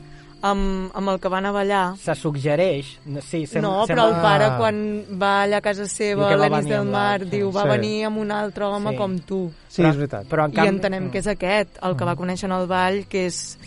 [0.43, 1.97] Amb, amb el que van a ballar.
[2.01, 2.95] Se suggereix...
[3.27, 4.55] Sí, sem no, però el pare Ah.
[4.57, 4.79] quan
[5.21, 7.69] va allà a casa seva, l'Enis venir del Mar, diu, va Sí.
[7.75, 8.97] venir amb un altre home Sí.
[8.97, 9.41] com tu.
[9.69, 10.25] Sí, Però- és veritat.
[10.31, 10.69] Però en I canvi...
[10.79, 13.59] entenem que és aquest, el que va conèixer en el ball, que és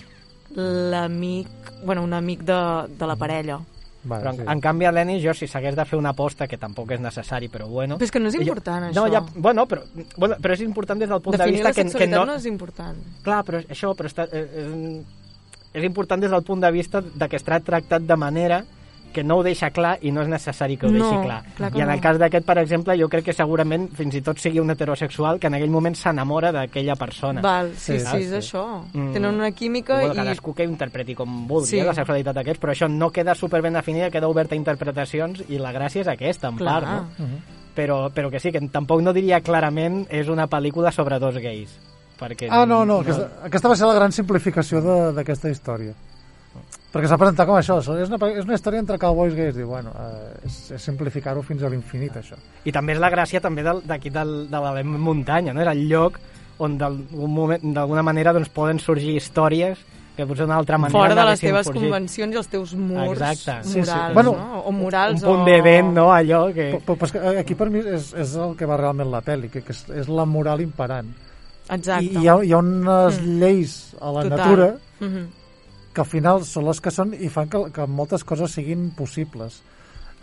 [0.56, 1.47] l'amic,
[1.86, 2.58] bueno, un amic de,
[2.97, 3.60] de la parella.
[4.06, 4.43] Vale, Però en, sí.
[4.51, 7.47] en canvi a l'Enis jo si s'hagués de fer una aposta que tampoc és necessari
[7.47, 9.14] però bueno Però és que no és Jo- important, no, això.
[9.14, 9.86] ja, bueno, però,
[10.18, 12.36] bueno, però és important des del punt Definir de vista que, que sexualitat no, no...
[12.36, 12.97] és important.
[13.24, 15.06] Clar, però això però està, eh, és,
[15.80, 18.66] és important des del punt de vista de que està tractat de manera
[19.14, 21.43] que no ho deixa clar i no és necessari que ho deixi No, clar.
[21.55, 22.01] clar I en el no.
[22.01, 25.47] cas d'aquest, per exemple, jo crec que segurament fins i tot sigui un heterosexual que
[25.47, 27.41] en aquell moment s'enamora d'aquella persona.
[27.41, 28.36] Val, sí, Sí, sí, és sí.
[28.41, 28.84] això.
[28.91, 29.14] Mm.
[29.14, 30.18] Tenen una química bueno, i...
[30.18, 31.80] cadascú que interpreti com vulgui, Sí.
[31.80, 31.86] sí.
[31.86, 35.72] la sexualitat d'aquests, però això no queda superben definida, queda oberta a interpretacions i la
[35.72, 36.82] gràcia és aquesta, en Clar.
[36.84, 36.88] part,
[37.20, 37.26] no?
[37.26, 37.38] Mhm.
[37.76, 41.70] Però, però que sí, que tampoc no diria clarament és una pel·lícula sobre dos gais.
[42.20, 45.93] Perquè Ah, no, no, aquesta, aquesta va ser la gran simplificació de- d'aquesta història.
[46.94, 49.89] Perquè s'ha presentat com això, és una, és una història entre cowboys gais, diu, bueno,
[49.98, 52.38] eh, és, és simplificar-ho fins a l'infinit, això.
[52.70, 55.62] I també és la gràcia també d'aquí del, de la muntanya, no?
[55.66, 56.20] És el lloc
[56.62, 59.80] on d'algun moment- d'alguna manera doncs, poden sorgir històries
[60.16, 61.82] que potser d'una altra manera Fora de les teves sorgit.
[61.82, 63.56] convencions i els teus murs Exacte.
[63.68, 63.80] Sí, sí.
[63.89, 64.60] morals, Bueno, no?
[64.70, 65.46] O morals Un punt o...
[65.50, 66.12] de vent, no?
[66.14, 66.68] Allò que...
[66.86, 69.64] Però, però que aquí per mi és, és el que va realment la pel·li, que,
[69.66, 71.10] que és, és la moral imperant.
[71.74, 72.06] Exacte.
[72.06, 74.38] I hi ha, hi ha unes lleis a la Total.
[74.38, 75.26] natura Mhm.
[75.94, 79.62] Que al final són les que són i fan que, que moltes coses siguin possibles.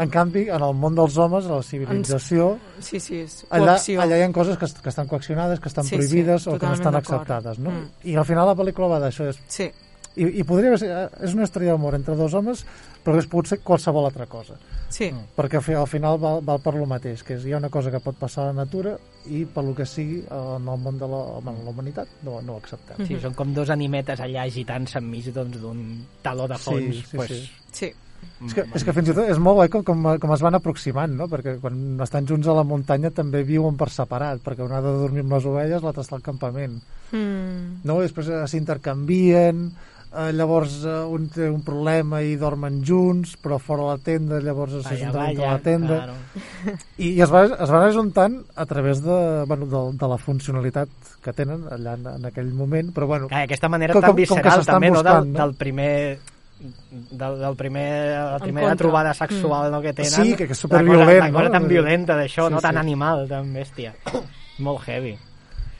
[0.01, 4.17] En canvi, en el món dels homes, a la civilització, Sí, sí, és allà, allà
[4.17, 6.73] hi ha coses que, que estan coaccionades, que estan Sí, prohibides sí, o que no
[6.79, 7.59] estan acceptades.
[7.61, 7.71] No?
[7.71, 8.09] Mm.
[8.09, 9.29] I al final la pel·lícula va d'això.
[9.29, 9.69] És, Sí,
[10.17, 12.65] i, I podria ser, eh, és una història d'amor entre dos homes,
[13.05, 14.57] però hagués pogut ser qualsevol altra cosa.
[14.91, 15.11] sí.
[15.37, 17.71] Perquè al fi- al final val, val per lo mateix, que és, hi ha una
[17.71, 18.97] cosa que pot passar a la natura
[19.31, 22.55] i per lo que sigui en el món de la, bueno, la humanitat no, no
[22.55, 23.07] ho acceptem.
[23.07, 26.95] Sí, són com dos animetes allà agitant-se enmig doncs, d'un taló de fons.
[26.97, 27.51] Sí, sí, pues, sí.
[27.73, 27.93] Sí.
[28.45, 30.55] És que, és que fins i tot és molt guai com, com, com es van
[30.59, 31.25] aproximant, no?
[31.29, 34.93] Perquè quan estan junts a la muntanya també viuen per separat, perquè un ha de
[34.93, 36.75] dormir amb les ovelles, l'altre està al campament.
[37.13, 37.81] Mm.
[37.89, 37.97] No?
[38.03, 39.71] I després eh, s'intercanvien,
[40.13, 44.73] eh, llavors eh, un té un problema i dormen junts, però fora la tenda, llavors
[44.83, 45.99] s'ajunten dintre vaya, la tenda.
[46.05, 46.15] claro.
[46.99, 50.89] I, i es, va, es van ajuntant a través de, bueno, de, de la funcionalitat
[51.23, 54.17] que tenen allà en, en aquell moment, però bueno, Clar, aquesta manera Com- tan com-
[54.17, 55.01] com que visceral s'estan també, no?
[55.03, 55.39] buscant, Del, no?
[55.47, 56.19] del primer
[56.61, 57.89] del, del primer,
[58.33, 58.77] la primera contra.
[58.85, 61.39] trobada sexual no, que tenen Sí, que- que és la superviolent, cosa, la no?
[61.39, 62.61] cosa tan violenta d'això, Sí, no?
[62.61, 62.79] tan sí.
[62.83, 63.95] animal, tan bèstia
[64.59, 65.15] molt heavy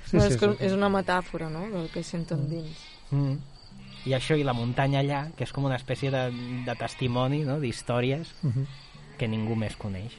[0.07, 0.57] sí, sí, és, que sí.
[0.65, 2.79] és una metàfora, no?, del que senten dins.
[3.11, 3.37] mm.
[4.07, 6.31] I això i la muntanya allà que és com una espècie de,
[6.67, 7.59] de testimoni no?
[7.61, 8.67] d'històries Mhm.
[9.19, 10.17] que ningú més coneix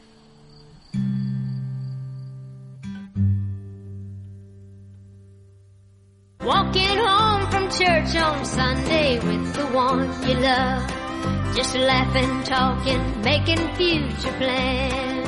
[6.41, 11.55] Walking home from church on Sunday with the one you love.
[11.55, 15.27] Just laughing, talking, making future plans.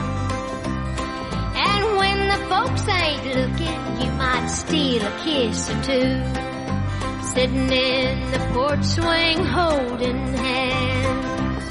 [1.69, 6.52] And when the folks ain't looking, you might steal a kiss or two.
[7.31, 11.63] Sitting in the porch swing, holding hands.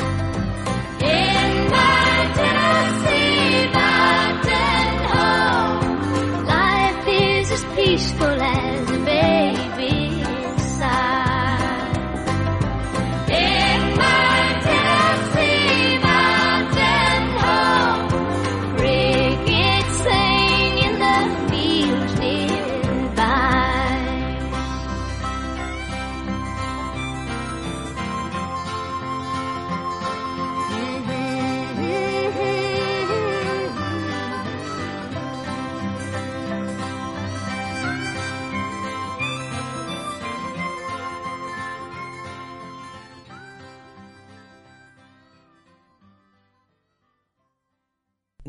[1.01, 9.62] In my Tennessee mountain home, life is as peaceful as a baby's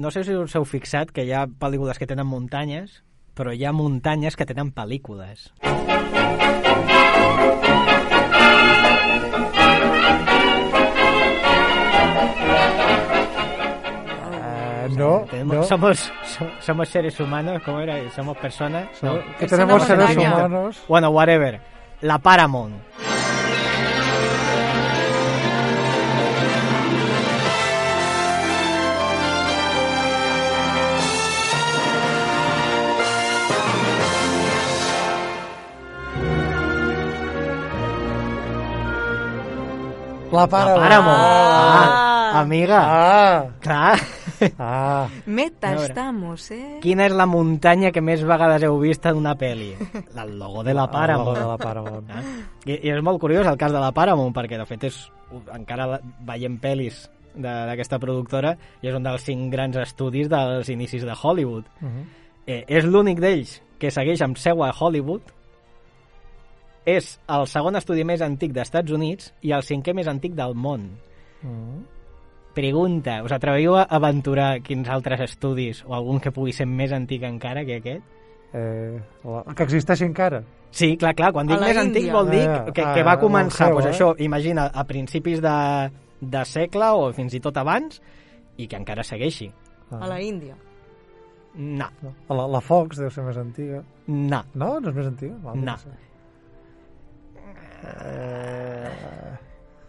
[0.04, 2.98] no sé si us heu fixat que hi ha pel·lícules que tenen muntanyes,
[3.40, 5.48] però hi ha muntanyes que tenen pel·lícules.
[14.32, 15.64] Eh, no, no.
[15.64, 17.98] Somos, so- somos seres humanos, ¿cómo era?
[18.12, 18.88] Somos personas.
[19.00, 19.22] So- No.
[19.38, 20.82] que tenemos seres humanos.
[20.88, 21.62] Bueno, whatever.
[22.02, 22.76] La Paramount.
[40.34, 40.82] La Paramount.
[40.82, 41.20] La Paramount.
[41.20, 42.10] Ah.
[42.34, 42.80] Ah, amiga.
[42.82, 43.46] Ah.
[43.62, 44.00] Clar.
[44.60, 45.08] Ah.
[45.26, 46.80] Meta estamos, eh?
[46.82, 49.70] Quina és la muntanya que més vegades heu vist en una pel·li?
[50.18, 51.30] El logo de la Paramount.
[51.30, 52.10] logo de la Paramount.
[52.12, 52.24] Ah.
[52.66, 54.98] I, I és molt curiós el cas de la Paramount, perquè de fet és,
[55.54, 57.06] encara veiem pel·lis
[57.36, 61.70] de- d'aquesta productora i és un dels cinc grans estudis dels inicis de Hollywood.
[61.80, 62.04] Mhm.
[62.46, 65.22] Eh, és l'únic d'ells que segueix amb seu a Hollywood,
[66.86, 70.90] és el segon estudi més antic d'Estats Units i el cinquè més antic del món.
[71.42, 71.84] Mhm.
[72.54, 77.24] Pregunta, us atreveu a aventurar quins altres estudis o algun que pugui ser més antic
[77.26, 78.04] encara que aquest?
[78.54, 80.44] Eh, la- que existeix encara.
[80.70, 82.14] Sí, clar, clar, quan dic més antic Índia.
[82.14, 84.84] vol dir Ah, que, ah, que va ah, començar, molt pues feo, això, imagina, a
[84.84, 88.00] principis de, de segle o fins i tot abans
[88.58, 89.52] i que encara segueixi.
[89.92, 90.56] A la Índia.
[91.56, 91.86] No,
[92.30, 93.84] La, la Fox deu ser més antiga.
[94.08, 94.80] no, No?
[94.80, 95.36] No és més antiga?
[95.44, 95.78] Val, No.
[95.78, 95.90] sé.
[97.84, 99.38] Eh,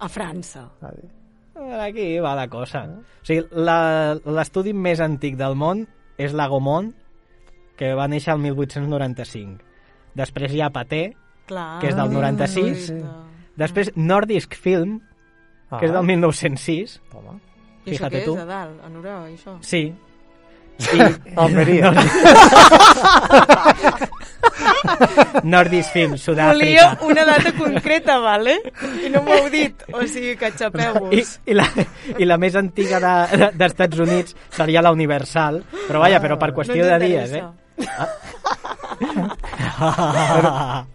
[0.00, 0.68] A França.
[0.82, 0.90] a
[1.84, 2.82] aquí va la cosa.
[2.84, 5.86] O sigui, l'estudi més antic del món
[6.18, 6.92] és la Gaumont,
[7.78, 9.62] que va néixer el 1895.
[10.14, 11.16] Després hi ha Paté,
[11.46, 11.80] Clar.
[11.80, 12.86] que és del 96.
[12.88, 13.00] sí.
[13.56, 15.00] Després Nordisk Film,
[15.78, 15.94] que és Ah.
[15.94, 17.00] del 1906.
[17.12, 17.38] Home.
[17.86, 18.34] I això Fíjate què tu.
[18.34, 18.80] és, a dalt?
[18.84, 18.88] A
[19.28, 19.58] això?
[19.62, 19.94] Sí.
[21.36, 21.92] Almeria.
[25.44, 26.98] Nordisk Film, Volia Sud-àfrica.
[27.06, 28.56] una data concreta, vale?
[29.04, 29.82] I no m'ho heu dit.
[29.92, 31.40] O sigui, que I, xapeu-vos.
[31.46, 31.66] i, la,
[32.18, 36.52] I la més antiga de- de- d'Estats Units seria la Universal, però vaja, però per
[36.54, 37.42] qüestió no de dies, eh?
[37.44, 37.64] t'interessa.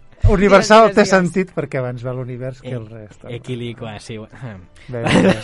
[0.30, 1.10] Universal Digues, té digues.
[1.10, 3.24] sentit perquè abans ve l'univers que el rest.
[3.28, 4.18] Equiliqua, sí.
[4.18, 5.34] Bé, bé, bé.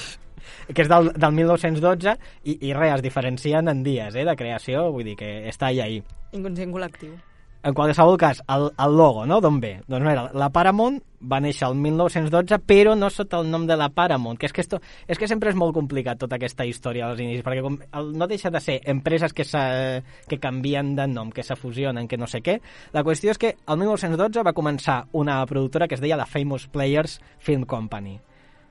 [0.75, 2.13] que és del, del 1912
[2.45, 5.85] i, i res, es diferencien en dies eh, de creació, vull dir que està allà
[5.89, 6.03] ahí.
[6.37, 7.17] Inconscient col·lectiu.
[7.63, 9.41] En qualsevol cas, el, el logo, no?
[9.41, 9.81] D'on ve?
[9.89, 13.89] Doncs mira, la Paramount va néixer el 1912, però no sota el nom de la
[13.91, 14.79] Paramount, que és que, esto,
[15.09, 18.29] és que sempre és molt complicat tota aquesta història als inicis, perquè com, el, no
[18.31, 22.29] deixa de ser empreses que, se, que canvien de nom, que se fusionen, que no
[22.31, 22.61] sé què.
[22.95, 26.69] La qüestió és que el 1912 va començar una productora que es deia la Famous
[26.69, 28.21] Players Film Company,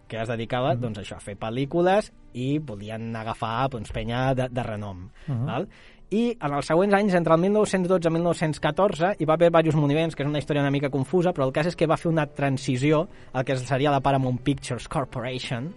[0.07, 0.81] que es dedicava Mm.
[0.81, 5.09] doncs, això, a fer pel·lícules i volien agafar doncs, penya de, de renom.
[5.27, 5.45] Mhm.
[5.45, 5.67] val?
[6.13, 10.13] I en els següents anys, entre el 1912 i 1914, hi va haver diversos moviments,
[10.15, 12.27] que és una història una mica confusa, però el cas és que va fer una
[12.29, 15.71] transició al que seria la Paramount Pictures Corporation,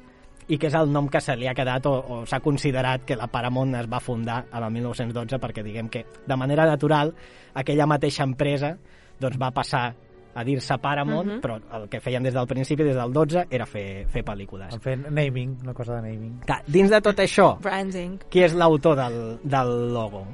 [0.49, 3.17] i que és el nom que se li ha quedat o, o s'ha considerat que
[3.17, 7.13] la Paramount es va fundar en el 1912 perquè diguem que de manera natural
[7.55, 8.75] aquella mateixa empresa
[9.21, 9.91] doncs, va passar
[10.35, 11.41] a dir-se Paramount, Mhm.
[11.41, 14.79] però el que feien des del principi, des del 12, era fer, fer pel·lícules.
[14.81, 16.41] Fet naming, una cosa de naming.
[16.47, 18.19] Clar, dins de tot això, Branding.
[18.31, 20.27] qui és l'autor del, del logo?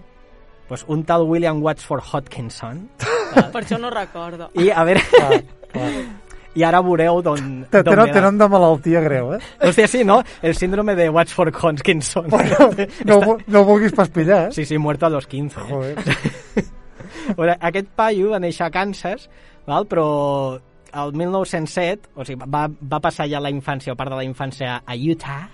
[0.68, 2.88] Pues un tal William Watsford Hodkinson.
[3.52, 4.50] Per això no recordo.
[4.54, 5.00] I a veure...
[5.10, 5.42] Clar.
[6.54, 7.82] I ara veureu d'on té
[8.22, 9.40] nom de malaltia greu, eh?
[9.60, 10.22] Hòstia, sí, no?
[10.40, 12.28] El síndrome de Watsford Hodkinson.
[12.30, 12.70] Bueno,
[13.04, 14.52] no, vu- no ho vulguis pas pillar, eh?
[14.52, 15.58] Sí, sí, muerto a los 15.
[15.60, 15.64] eh?
[15.68, 15.96] Joder.
[17.36, 19.28] Bueno, aquest paio va néixer a Kansas,
[19.66, 19.86] val?
[19.86, 20.60] però
[20.94, 24.76] el 1907, o sigui, va, va passar ja la infància, o part de la infància,
[24.86, 25.48] a Utah,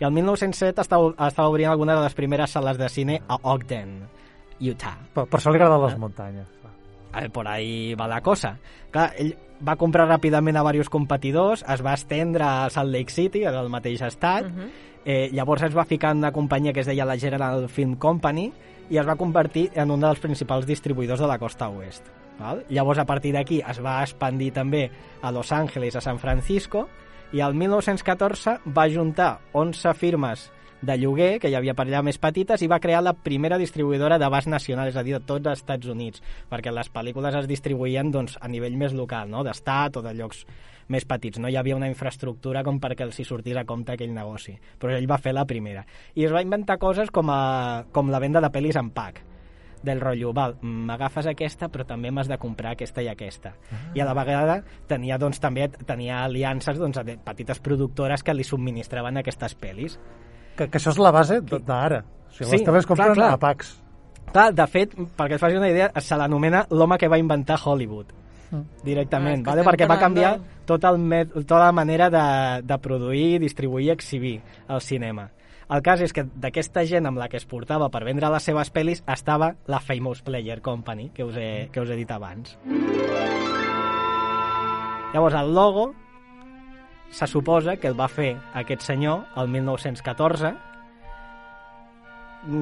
[0.00, 4.00] i el 1907 estava, estava obrint alguna de les primeres sales de cine a Ogden,
[4.60, 4.96] Utah.
[5.14, 6.46] Per, per això li agraden les muntanyes.
[7.14, 8.56] Eh, por ahí va la cosa.
[8.90, 13.44] Clar, ell va comprar ràpidament a diversos competidors, es va estendre a Salt Lake City,
[13.44, 14.70] del mateix estat, Mhm.
[15.04, 18.52] eh, llavors es va ficar en una companyia que es deia la General Film Company
[18.90, 22.02] i es va convertir en un dels principals distribuïdors de la costa oest.
[22.38, 22.64] Val?
[22.68, 24.88] Llavors, a partir d'aquí, es va expandir també
[25.22, 26.88] a Los Angeles, a San Francisco,
[27.32, 30.50] i el 1914 va juntar 11 firmes
[30.82, 34.18] de lloguer, que hi havia per allà més petites, i va crear la primera distribuïdora
[34.18, 38.10] d'abast nacional, és a dir, de tots els Estats Units, perquè les pel·lícules es distribuïen
[38.10, 39.46] doncs, a nivell més local, no?
[39.46, 40.44] d'estat o de llocs
[40.92, 41.38] més petits.
[41.38, 44.58] No hi havia una infraestructura com perquè els hi sortís a compte aquell negoci.
[44.82, 45.86] Però ell va fer la primera.
[46.18, 49.28] I es va inventar coses com, a, com la venda de pel·lis en pack
[49.82, 53.54] del rotllo, val, m'agafes aquesta però també m'has de comprar aquesta i aquesta.
[53.94, 58.44] I a la vegada tenia, doncs, també tenia aliances doncs, de petites productores que li
[58.44, 59.98] subministraven aquestes pel·lis.
[60.56, 62.02] Que, que això és la base d'ara.
[62.30, 63.78] O sigui, les teles compren a packs.
[64.32, 68.18] Clar, de fet, perquè et facis una idea, se l'anomena l'home que va inventar Hollywood
[68.52, 68.84] Mm.
[68.84, 69.62] directament, Ah, que vale?
[69.64, 74.42] perquè va canviar tot el met, tota la manera de, de produir, distribuir i exhibir
[74.68, 75.30] el cinema.
[75.72, 78.68] El cas és que d'aquesta gent amb la que es portava per vendre les seves
[78.74, 82.58] pel·lis estava la Famous Player Company, que us he, que us he dit abans.
[85.14, 85.86] Llavors, el logo
[87.12, 90.52] se suposa que el va fer aquest senyor el 1914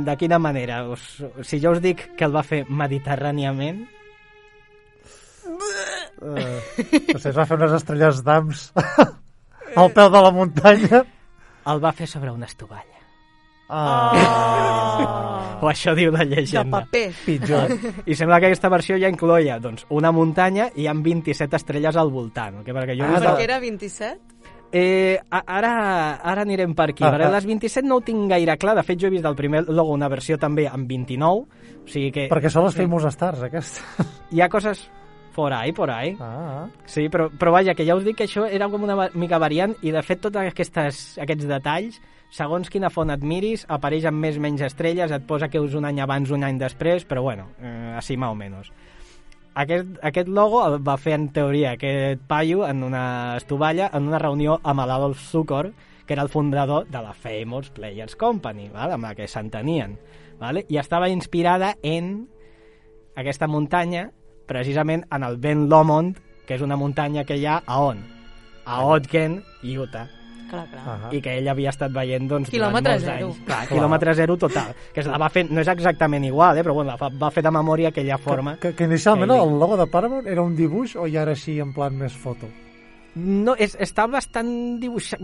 [0.07, 0.83] de quina manera?
[0.93, 1.05] Us,
[1.47, 3.87] si jo us dic que el va fer mediterràniament,
[6.21, 6.61] Eh,
[7.15, 8.67] no sé, es va fer unes estrelles d'ams
[9.81, 11.01] al peu de la muntanya.
[11.73, 12.90] el va fer sobre una estovalla.
[13.71, 15.37] Ah.
[15.61, 16.79] O això diu la De llegenda.
[16.87, 17.13] paper.
[17.27, 17.73] Pitjor.
[18.09, 22.09] I sembla que aquesta versió ja incloia doncs, una muntanya i amb 27 estrelles al
[22.11, 22.63] voltant.
[22.65, 24.21] Que perquè jo Ah, he vist Per el- què era 27?
[24.73, 27.05] Eh, ara, ara anirem per aquí.
[27.05, 27.35] Ah, Ah, perquè ah.
[27.35, 28.75] les 27 no ho tinc gaire clar.
[28.75, 31.45] De fet, jo he vist del primer logo una versió també amb 29.
[31.85, 33.85] O sigui que Perquè són les famous stars, aquestes.
[34.31, 34.89] hi ha coses
[35.35, 36.17] por ahí, por ahí.
[36.21, 39.37] Ah, Sí, però, però vaja, que ja us dic que això era com una mica
[39.39, 42.01] variant i de fet tots aquestes, aquests detalls
[42.31, 45.75] segons quina font et miris, apareix amb més o menys estrelles, et posa que és
[45.75, 48.71] un any abans, un any després, però bueno, eh, així més o menys.
[49.61, 54.21] Aquest, aquest logo el va fer en teoria aquest paio en una estovalla en una
[54.23, 55.73] reunió amb l'Adolf Zukor,
[56.07, 58.95] que era el fundador de la Famous Players Company, val?
[58.95, 59.99] amb la que s'entenien.
[60.41, 60.65] Vale?
[60.69, 62.29] I estava inspirada en
[63.19, 64.09] aquesta muntanya,
[64.47, 66.17] precisament en el Ben Lomond,
[66.47, 68.07] que és una muntanya que hi ha a on?
[68.65, 70.20] A Ogden, Utah.
[70.51, 70.83] Clar, clar.
[70.87, 71.09] ah.
[71.15, 73.29] I que ell havia estat veient doncs, Quilòmetre molts zero.
[73.29, 73.39] anys.
[73.47, 73.69] Clar, Clar.
[73.79, 74.75] quilòmetre zero total.
[74.93, 77.31] Que es la va fer, no és exactament igual, eh, però bueno, la fa, va
[77.31, 78.57] fer de memòria aquella forma.
[78.59, 81.33] Que, que inicialment que ell- el logo de Paramount era un dibuix o ja era
[81.33, 82.49] així en plan més foto?
[83.15, 85.21] No, és, està bastant dibuixat...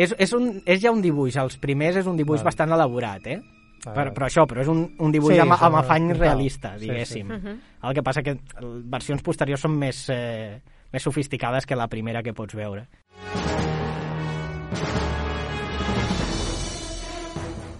[0.00, 2.48] És, és, un, és ja un dibuix, els primers és un dibuix Vale.
[2.48, 3.40] bastant elaborat, eh?
[3.86, 6.74] Ah, Però, però això, però és un, un dibuix Sí, sí, amb, amb afany realista,
[6.78, 7.26] Sí, diguéssim.
[7.28, 7.32] sí.
[7.38, 7.60] Mhm.
[7.88, 8.34] El que passa que
[8.92, 10.60] versions posteriors són més, eh,
[10.92, 12.86] més sofisticades que la primera que pots veure.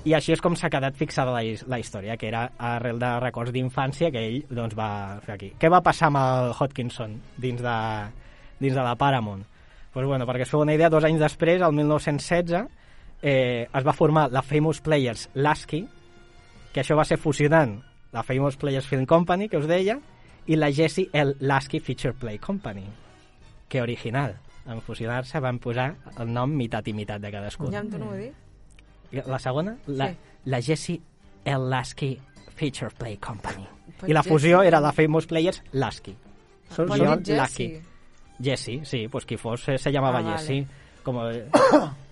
[0.00, 3.52] I així és com s'ha quedat fixada la, la història, que era arrel de records
[3.52, 5.50] d'infància que ell doncs, va fer aquí.
[5.60, 7.76] Què va passar amb el Hodkinson dins de,
[8.62, 9.44] dins de la Paramount?
[9.92, 12.64] Pues bueno, perquè es feu una idea, dos anys després, el 1916,
[13.20, 15.82] eh, es va formar la Famous Players Lasky,
[16.72, 17.76] que això va ser fusionant
[18.14, 19.98] la Famous Players Film Company, que us deia,
[20.46, 21.36] i la Jesse L.
[21.40, 22.84] Lasky Feature Play Company.
[23.68, 24.36] Que original.
[24.66, 27.72] En fusionar-se van posar el nom mitat i mitat de cadascun.
[27.72, 28.32] Ja em torno a dir.
[29.12, 30.16] I La segona, la, Sí.
[30.44, 31.00] la Jessie
[31.44, 31.68] L.
[31.70, 32.18] Lasky
[32.56, 33.66] Feature Play Company.
[33.98, 34.68] Pues I la fusió Jessie.
[34.68, 36.14] era la Famous Players Lasky.
[36.70, 37.34] Són, dit Lucky.
[37.34, 37.82] Jessie.
[38.42, 40.36] Jessie, sí, pues qui fos eh, se llamava Ah, vale.
[40.38, 40.66] Jessie.
[41.02, 41.16] Com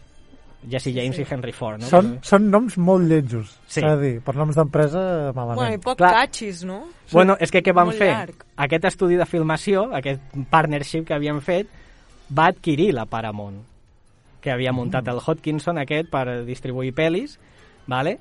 [0.68, 1.22] Jesse James Sí.
[1.22, 1.86] i Henry Ford, no?
[1.86, 3.80] són, són noms molt lletjos, Sí.
[3.80, 4.20] s'ha de dir.
[4.22, 5.56] Per noms d'empresa, malament.
[5.60, 6.12] Bueno, i poc Clar.
[6.12, 6.84] catxis, no?
[7.12, 8.08] Bueno, és que què van Molt fer?
[8.10, 8.34] llarg.
[8.56, 11.68] Aquest estudi de filmació, aquest partnership que havien fet,
[12.36, 13.62] va adquirir la Paramount,
[14.40, 17.38] que havia muntat el Hodkinson aquest per distribuir pel·lis,
[17.86, 18.18] vale?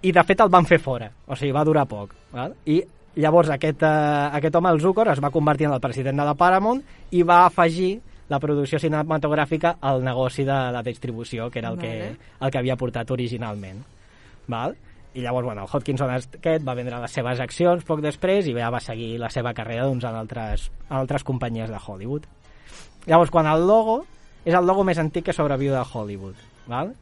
[0.00, 2.14] i de fet el van fer fora, o sigui, va durar poc.
[2.32, 2.54] Val?
[2.66, 2.82] I
[3.16, 6.34] llavors aquest, eh, aquest home, el Zucker, es va convertir en el president de la
[6.34, 6.80] Paramount
[7.10, 11.88] i va afegir la producció cinematogràfica al negoci de la distribució, que era el, Vale.
[11.88, 13.80] que, el que havia portat originalment.
[14.48, 14.76] Val?
[15.14, 18.68] I llavors, bueno, el Hodkinson aquest va vendre les seves accions poc després i ja
[18.70, 22.28] va seguir la seva carrera doncs, en, altres, en altres companyies de Hollywood.
[23.08, 24.02] Llavors, quan el logo
[24.44, 26.36] és el logo més antic que sobreviu de Hollywood.
[26.68, 26.92] Val?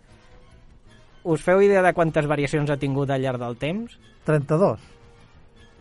[1.27, 3.99] Us feu idea de quantes variacions ha tingut al llarg del temps?
[4.25, 4.79] 32.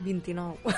[0.01, 0.75] 29.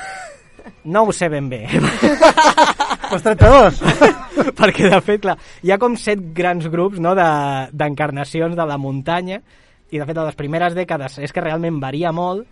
[0.83, 1.61] No ho sé ben bé,
[3.09, 3.81] Pues 32!
[4.59, 8.67] perquè de fet, clar, hi ha com set grans grups no, de- d'encarnacions de, de
[8.67, 9.41] la muntanya
[9.91, 12.47] i de fet a les primeres dècades és que realment varia molt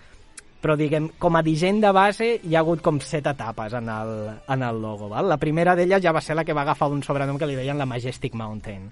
[0.66, 4.14] però diguem, com a disseny de base hi ha hagut com set etapes en el,
[4.50, 5.12] en el logo.
[5.12, 5.28] Val?
[5.30, 7.78] La primera d'elles ja va ser la que va agafar un sobrenom que li deien
[7.78, 8.88] la Majestic Mountain,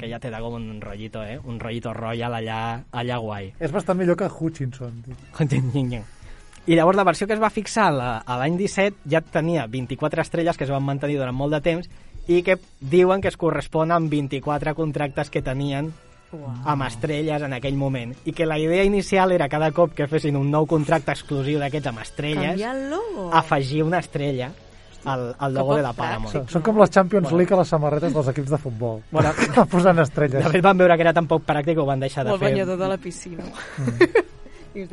[0.00, 1.38] que ja té com un rotllito, eh?
[1.38, 2.58] un rotllito royal allà,
[2.90, 3.52] allà guai.
[3.60, 5.04] És bastant millor que Hutchinson.
[5.04, 5.14] tio.
[6.66, 10.22] I llavors la versió que es va fixar la- a l'any 17 ja tenia 24
[10.22, 11.90] estrelles que es van mantenir durant molt de temps
[12.26, 15.92] i que diuen que es correspon amb 24 contractes que tenien
[16.64, 20.34] amb estrelles en aquell moment i que la idea inicial era cada cop que fessin
[20.40, 22.94] un nou contracte exclusiu d'aquests amb estrelles el
[23.30, 24.50] afegir una estrella
[25.04, 25.92] al, al logo de la.
[25.92, 26.32] Paramount.
[26.32, 27.36] Són, són com les Champions Bueno.
[27.36, 29.02] League a les samarretes dels equips de futbol.
[29.12, 29.34] Bueno.
[29.70, 30.42] Posant estrelles.
[30.42, 32.32] De fet van veure que era tan poc pràctic que ho van deixar O de
[32.32, 32.48] el fer.
[32.54, 33.44] banyador de la piscina.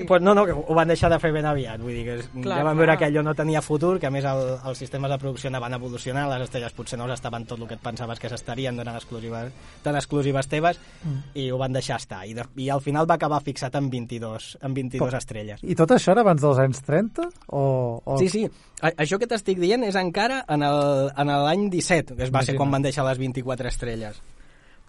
[0.07, 1.79] Pues no, no, que ho van deixar de fer ben aviat.
[1.82, 2.97] Vull dir que Clar, ja van veure clar.
[2.99, 6.27] que allò no tenia futur, que a més el, els sistemes de producció van evolucionar,
[6.29, 9.51] les estrelles potser no estaven tot el que et pensaves que s'estarien, no eren exclusives,
[9.84, 11.17] tan exclusives teves, Mm.
[11.34, 12.27] i ho van deixar estar.
[12.27, 15.59] I, de, I al final va acabar fixat en 22, en 22 Però- estrelles.
[15.63, 17.27] I tot això era abans dels anys 30?
[17.47, 18.17] O, o...
[18.19, 18.45] Sí, sí.
[18.82, 22.43] A, això que t'estic dient és encara en el- en l'any 17, que es va
[22.43, 22.57] ser Imagina't.
[22.57, 24.21] quan van deixar les 24 estrelles.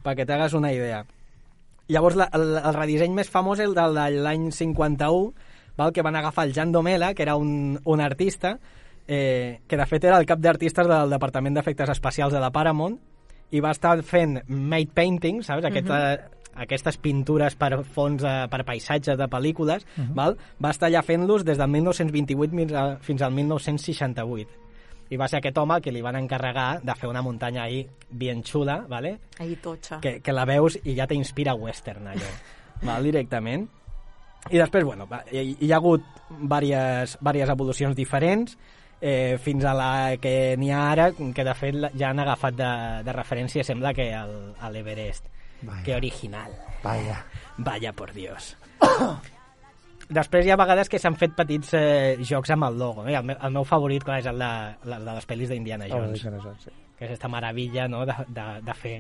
[0.05, 1.05] Perquè t'hagues una idea.
[1.93, 5.33] Llavors, la, el, el redisseny més famós és el de l'any 51,
[5.77, 5.93] val?
[5.93, 8.57] que van agafar el Jan Domela, que era un, un artista,
[9.07, 12.99] eh, que de fet era el cap d'artistes del Departament d'Efectes Especials de la Paramount,
[13.53, 15.67] i va estar fent made painting, saps?
[15.69, 15.99] Aquesta,
[16.65, 20.15] aquestes pintures per fons, de, per paisatges de pel·lícules, Mhm.
[20.17, 20.37] val?
[20.63, 24.51] va estar allà fent-los des del 1928 fins a- fins al 1968.
[25.11, 28.43] I va ser aquest home que li van encarregar de fer una muntanya ahí bien
[28.45, 29.19] xula, ¿vale?
[29.39, 30.01] Ahí totxa.
[30.01, 32.31] que, que la veus i ja t'inspira western allò,
[32.83, 33.69] val, directament.
[34.51, 38.57] I després, bueno, va, hi, hi ha hagut diverses, diverses evolucions diferents,
[39.01, 42.71] eh, fins a la que n'hi ha ara, que de fet ja han agafat de,
[43.05, 45.27] de referència, sembla que el- a l'Everest.
[45.85, 46.51] Que original.
[46.83, 47.25] Vaya.
[47.59, 48.57] Vaya por Dios.
[50.13, 53.07] Després hi ha vegades que s'han fet petits eh, jocs amb el logo.
[53.09, 53.15] Eh?
[53.17, 54.53] El, meu, el meu favorit, clar, és el de,
[54.85, 56.71] el de les pel·lis d'Indiana Oh, Jones Indiana Jones, sí.
[56.99, 58.95] que és aquesta meravella no, de, de, de fer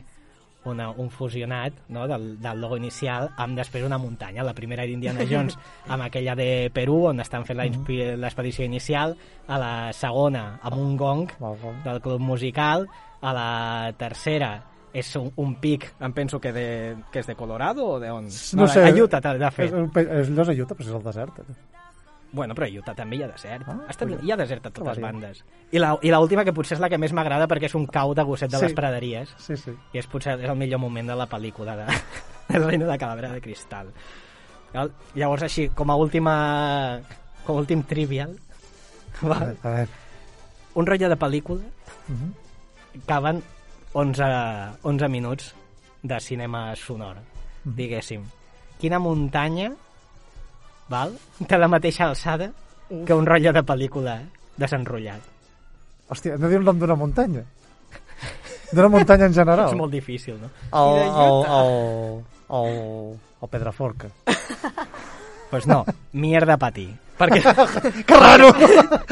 [0.64, 4.44] una, un fusionat no, del, del logo inicial amb després una muntanya.
[4.46, 5.58] La primera d'Indiana Jones
[5.92, 9.16] amb aquella de Perú, on estan fent la inspi- l'expedició inicial,
[9.48, 11.26] a la segona amb un gong
[11.84, 12.86] del club musical,
[13.20, 13.48] a la
[13.98, 14.54] tercera
[14.92, 18.26] és un, un pic, em penso que, de, que és de Colorado o d'on?
[18.58, 18.82] No sé.
[18.84, 19.72] A Utah, de fet.
[19.72, 21.38] És, és, allò és a Utah, però és el desert.
[22.32, 23.66] Bueno, però a Utah també hi ha desert.
[23.68, 25.20] Ah, Està, hi ha desert a Que totes variant.
[25.20, 25.42] bandes.
[25.72, 25.80] I
[26.12, 28.56] l'última, que potser és la que més m'agrada perquè és un cau de gosset de
[28.58, 28.64] Sí.
[28.64, 29.34] les praderies.
[29.38, 29.74] Sí, sí.
[29.92, 31.86] I és potser és el millor moment de la pel·lícula de,
[32.56, 33.92] El reino de Calavera de Cristal.
[35.14, 37.00] Llavors, així, com a última...
[37.44, 38.36] Com a últim trivial,
[39.20, 39.88] A va, veure, a veure.
[40.74, 41.60] un rotllo de pel·lícula
[42.08, 43.02] Mhm.
[43.06, 43.42] caben
[43.94, 44.22] 11,
[44.82, 45.54] 11 minuts
[46.02, 47.16] de cinema sonor,
[47.64, 47.74] Mhm.
[47.76, 48.22] diguéssim.
[48.80, 49.72] Quina muntanya
[50.88, 51.12] val?
[51.46, 52.50] té la mateixa alçada
[53.06, 54.22] que un rotllo de pel·lícula
[54.56, 55.20] desenrotllat.
[56.08, 57.44] Hòstia, hem de dir el nom d'una muntanya.
[58.72, 59.68] D'una muntanya en general.
[59.72, 60.50] És molt difícil, no?
[60.72, 62.24] El, el, el,
[62.58, 64.08] el, el Pedraforca.
[65.50, 66.88] Pues no, mierda pa ti.
[67.18, 67.42] Perquè...
[68.08, 68.48] que raro!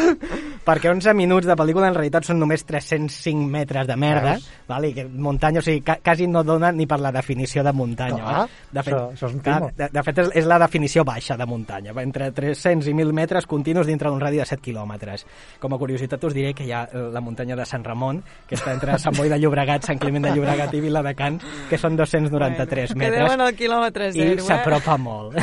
[0.67, 4.49] perquè 11 minuts de pel·lícula en realitat són només 305 metres de merda, Veus?
[4.69, 4.85] val?
[4.87, 8.21] i que muntanya, o sigui, ca quasi no dona ni per la definició de muntanya.
[8.21, 8.51] Clar, val?
[8.71, 9.71] de fet, això- això és un clar, timo.
[9.77, 13.47] de, de fet és, és la definició baixa de muntanya, entre 300 i 1.000 metres
[13.51, 15.27] continus dintre d'un radi de 7 quilòmetres.
[15.59, 18.55] Com a curiositat us diré que hi ha eh, la muntanya de Sant Ramon, que
[18.59, 22.93] està entre Sant Boi de Llobregat, Sant Climent de Llobregat i Viladecans, que són 293
[22.95, 23.25] Que metres.
[23.25, 24.47] deuen al quilòmetre i zero, eh?
[24.47, 25.35] s'apropa molt.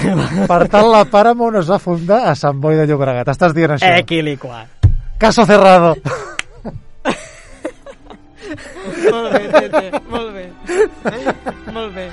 [0.47, 3.27] Per tant, la Paramount es va fundar a Sant Boi de Llobregat.
[3.33, 3.91] Estàs dient això?
[3.97, 4.65] Equilicua.
[5.17, 5.95] Caso cerrado.
[8.97, 10.45] Molt bé, Tete, molt bé.
[11.75, 12.05] Molt bé.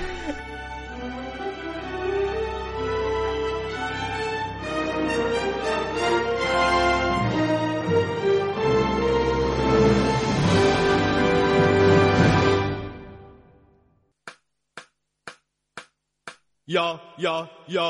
[16.66, 17.82] 呀呀呀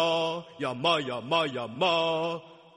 [0.59, 1.87] 呀妈呀妈呀妈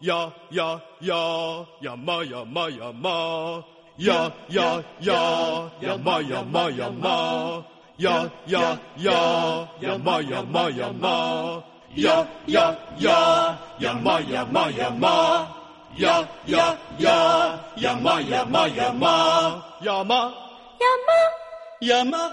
[0.01, 3.63] 呀呀呀呀妈呀妈呀妈
[3.97, 7.63] 呀呀呀呀妈呀妈呀妈
[7.97, 11.63] 呀呀呀呀妈呀妈呀嘛
[11.95, 15.47] 呀呀呀呀嘛呀嘛呀嘛
[15.97, 20.31] 呀呀呀呀嘛呀嘛呀嘛呀嘛
[20.69, 21.13] 呀嘛
[21.79, 22.31] 呀嘛。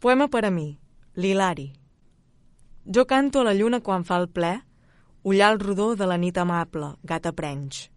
[0.00, 0.78] Poema para mí.
[1.14, 1.72] l'Hilari.
[2.86, 4.52] Jo canto a la lluna quan fa el ple,
[5.26, 7.88] ullal rodó de la nit amable, gata prenys.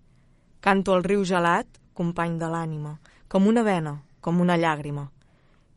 [0.60, 2.98] Canto al riu gelat, company de l'ànima,
[3.30, 5.12] com una vena, com una llàgrima.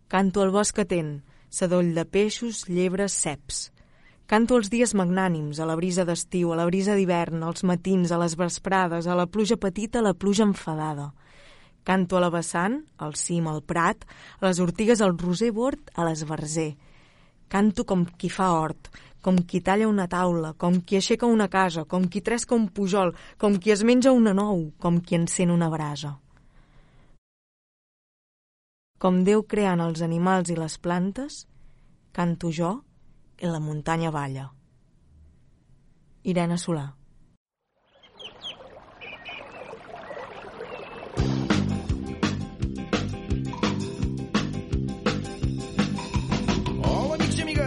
[0.09, 1.21] Canto al bosc atent,
[1.51, 3.71] sadoll de peixos, llebres, ceps.
[4.27, 8.19] Canto els dies magnànims, a la brisa d'estiu, a la brisa d'hivern, als matins, a
[8.19, 11.13] les vesprades, a la pluja petita, a la pluja enfadada.
[11.87, 14.03] Canto a la vessant, al cim, al prat,
[14.41, 16.73] a les ortigues, al roser bord, a l'esverzer.
[17.49, 18.91] Canto com qui fa hort,
[19.23, 23.15] com qui talla una taula, com qui aixeca una casa, com qui tresca un pujol,
[23.39, 26.17] com qui es menja una nou, com qui encén una brasa.
[28.99, 31.45] Com Déu creant els animals i les plantes,
[32.17, 32.77] canto jo
[33.39, 34.51] i la muntanya balla.
[36.25, 36.96] Irene Solà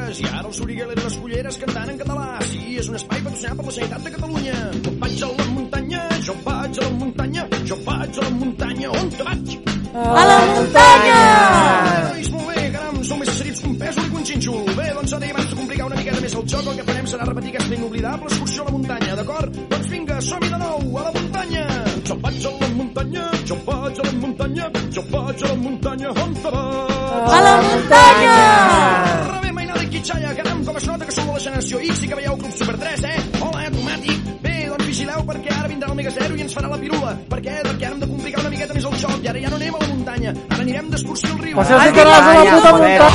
[0.10, 2.28] Amics i ara el Soriguel i les culleres cantant en català.
[2.50, 4.56] Sí, és un espai patrocinat per la Generalitat de Catalunya.
[4.86, 8.90] Jo vaig a la muntanya, jo vaig a la muntanya, jo vaig a la muntanya.
[8.90, 9.52] On te vaig?
[9.94, 11.20] A la muntanya!
[12.08, 14.72] Nois, molt bé, caram, sou més serits que un pèsol i que un.
[14.80, 17.12] Bé, doncs ara i abans de complicar una miqueta més el joc, el que farem
[17.14, 19.62] serà repetir aquesta inoblidable excursió a la muntanya, d'acord?
[19.76, 21.68] Doncs vinga, som-hi de nou, a la muntanya!
[22.10, 26.18] Jo vaig a la muntanya, jo vaig a la muntanya, jo vaig a la muntanya,
[26.26, 27.38] on te vas?
[27.38, 29.09] A la muntanya!
[30.10, 32.54] xalla, caram, com es nota que som de la generació X i que veieu Club
[32.58, 33.18] Super 3, eh?
[33.46, 34.20] Hola, automàtic.
[34.46, 37.12] Bé, doncs vigileu perquè ara vindrà el Mega Zero i ens farà la pirula.
[37.30, 37.56] Per què?
[37.70, 39.74] Perquè ara hem de complicar una miqueta més el xoc i ara ja no anem
[39.78, 40.32] a la muntanya.
[40.50, 41.56] Ara anirem d'excursió al riu.
[41.62, 43.10] Pues si els a la puta muntanya.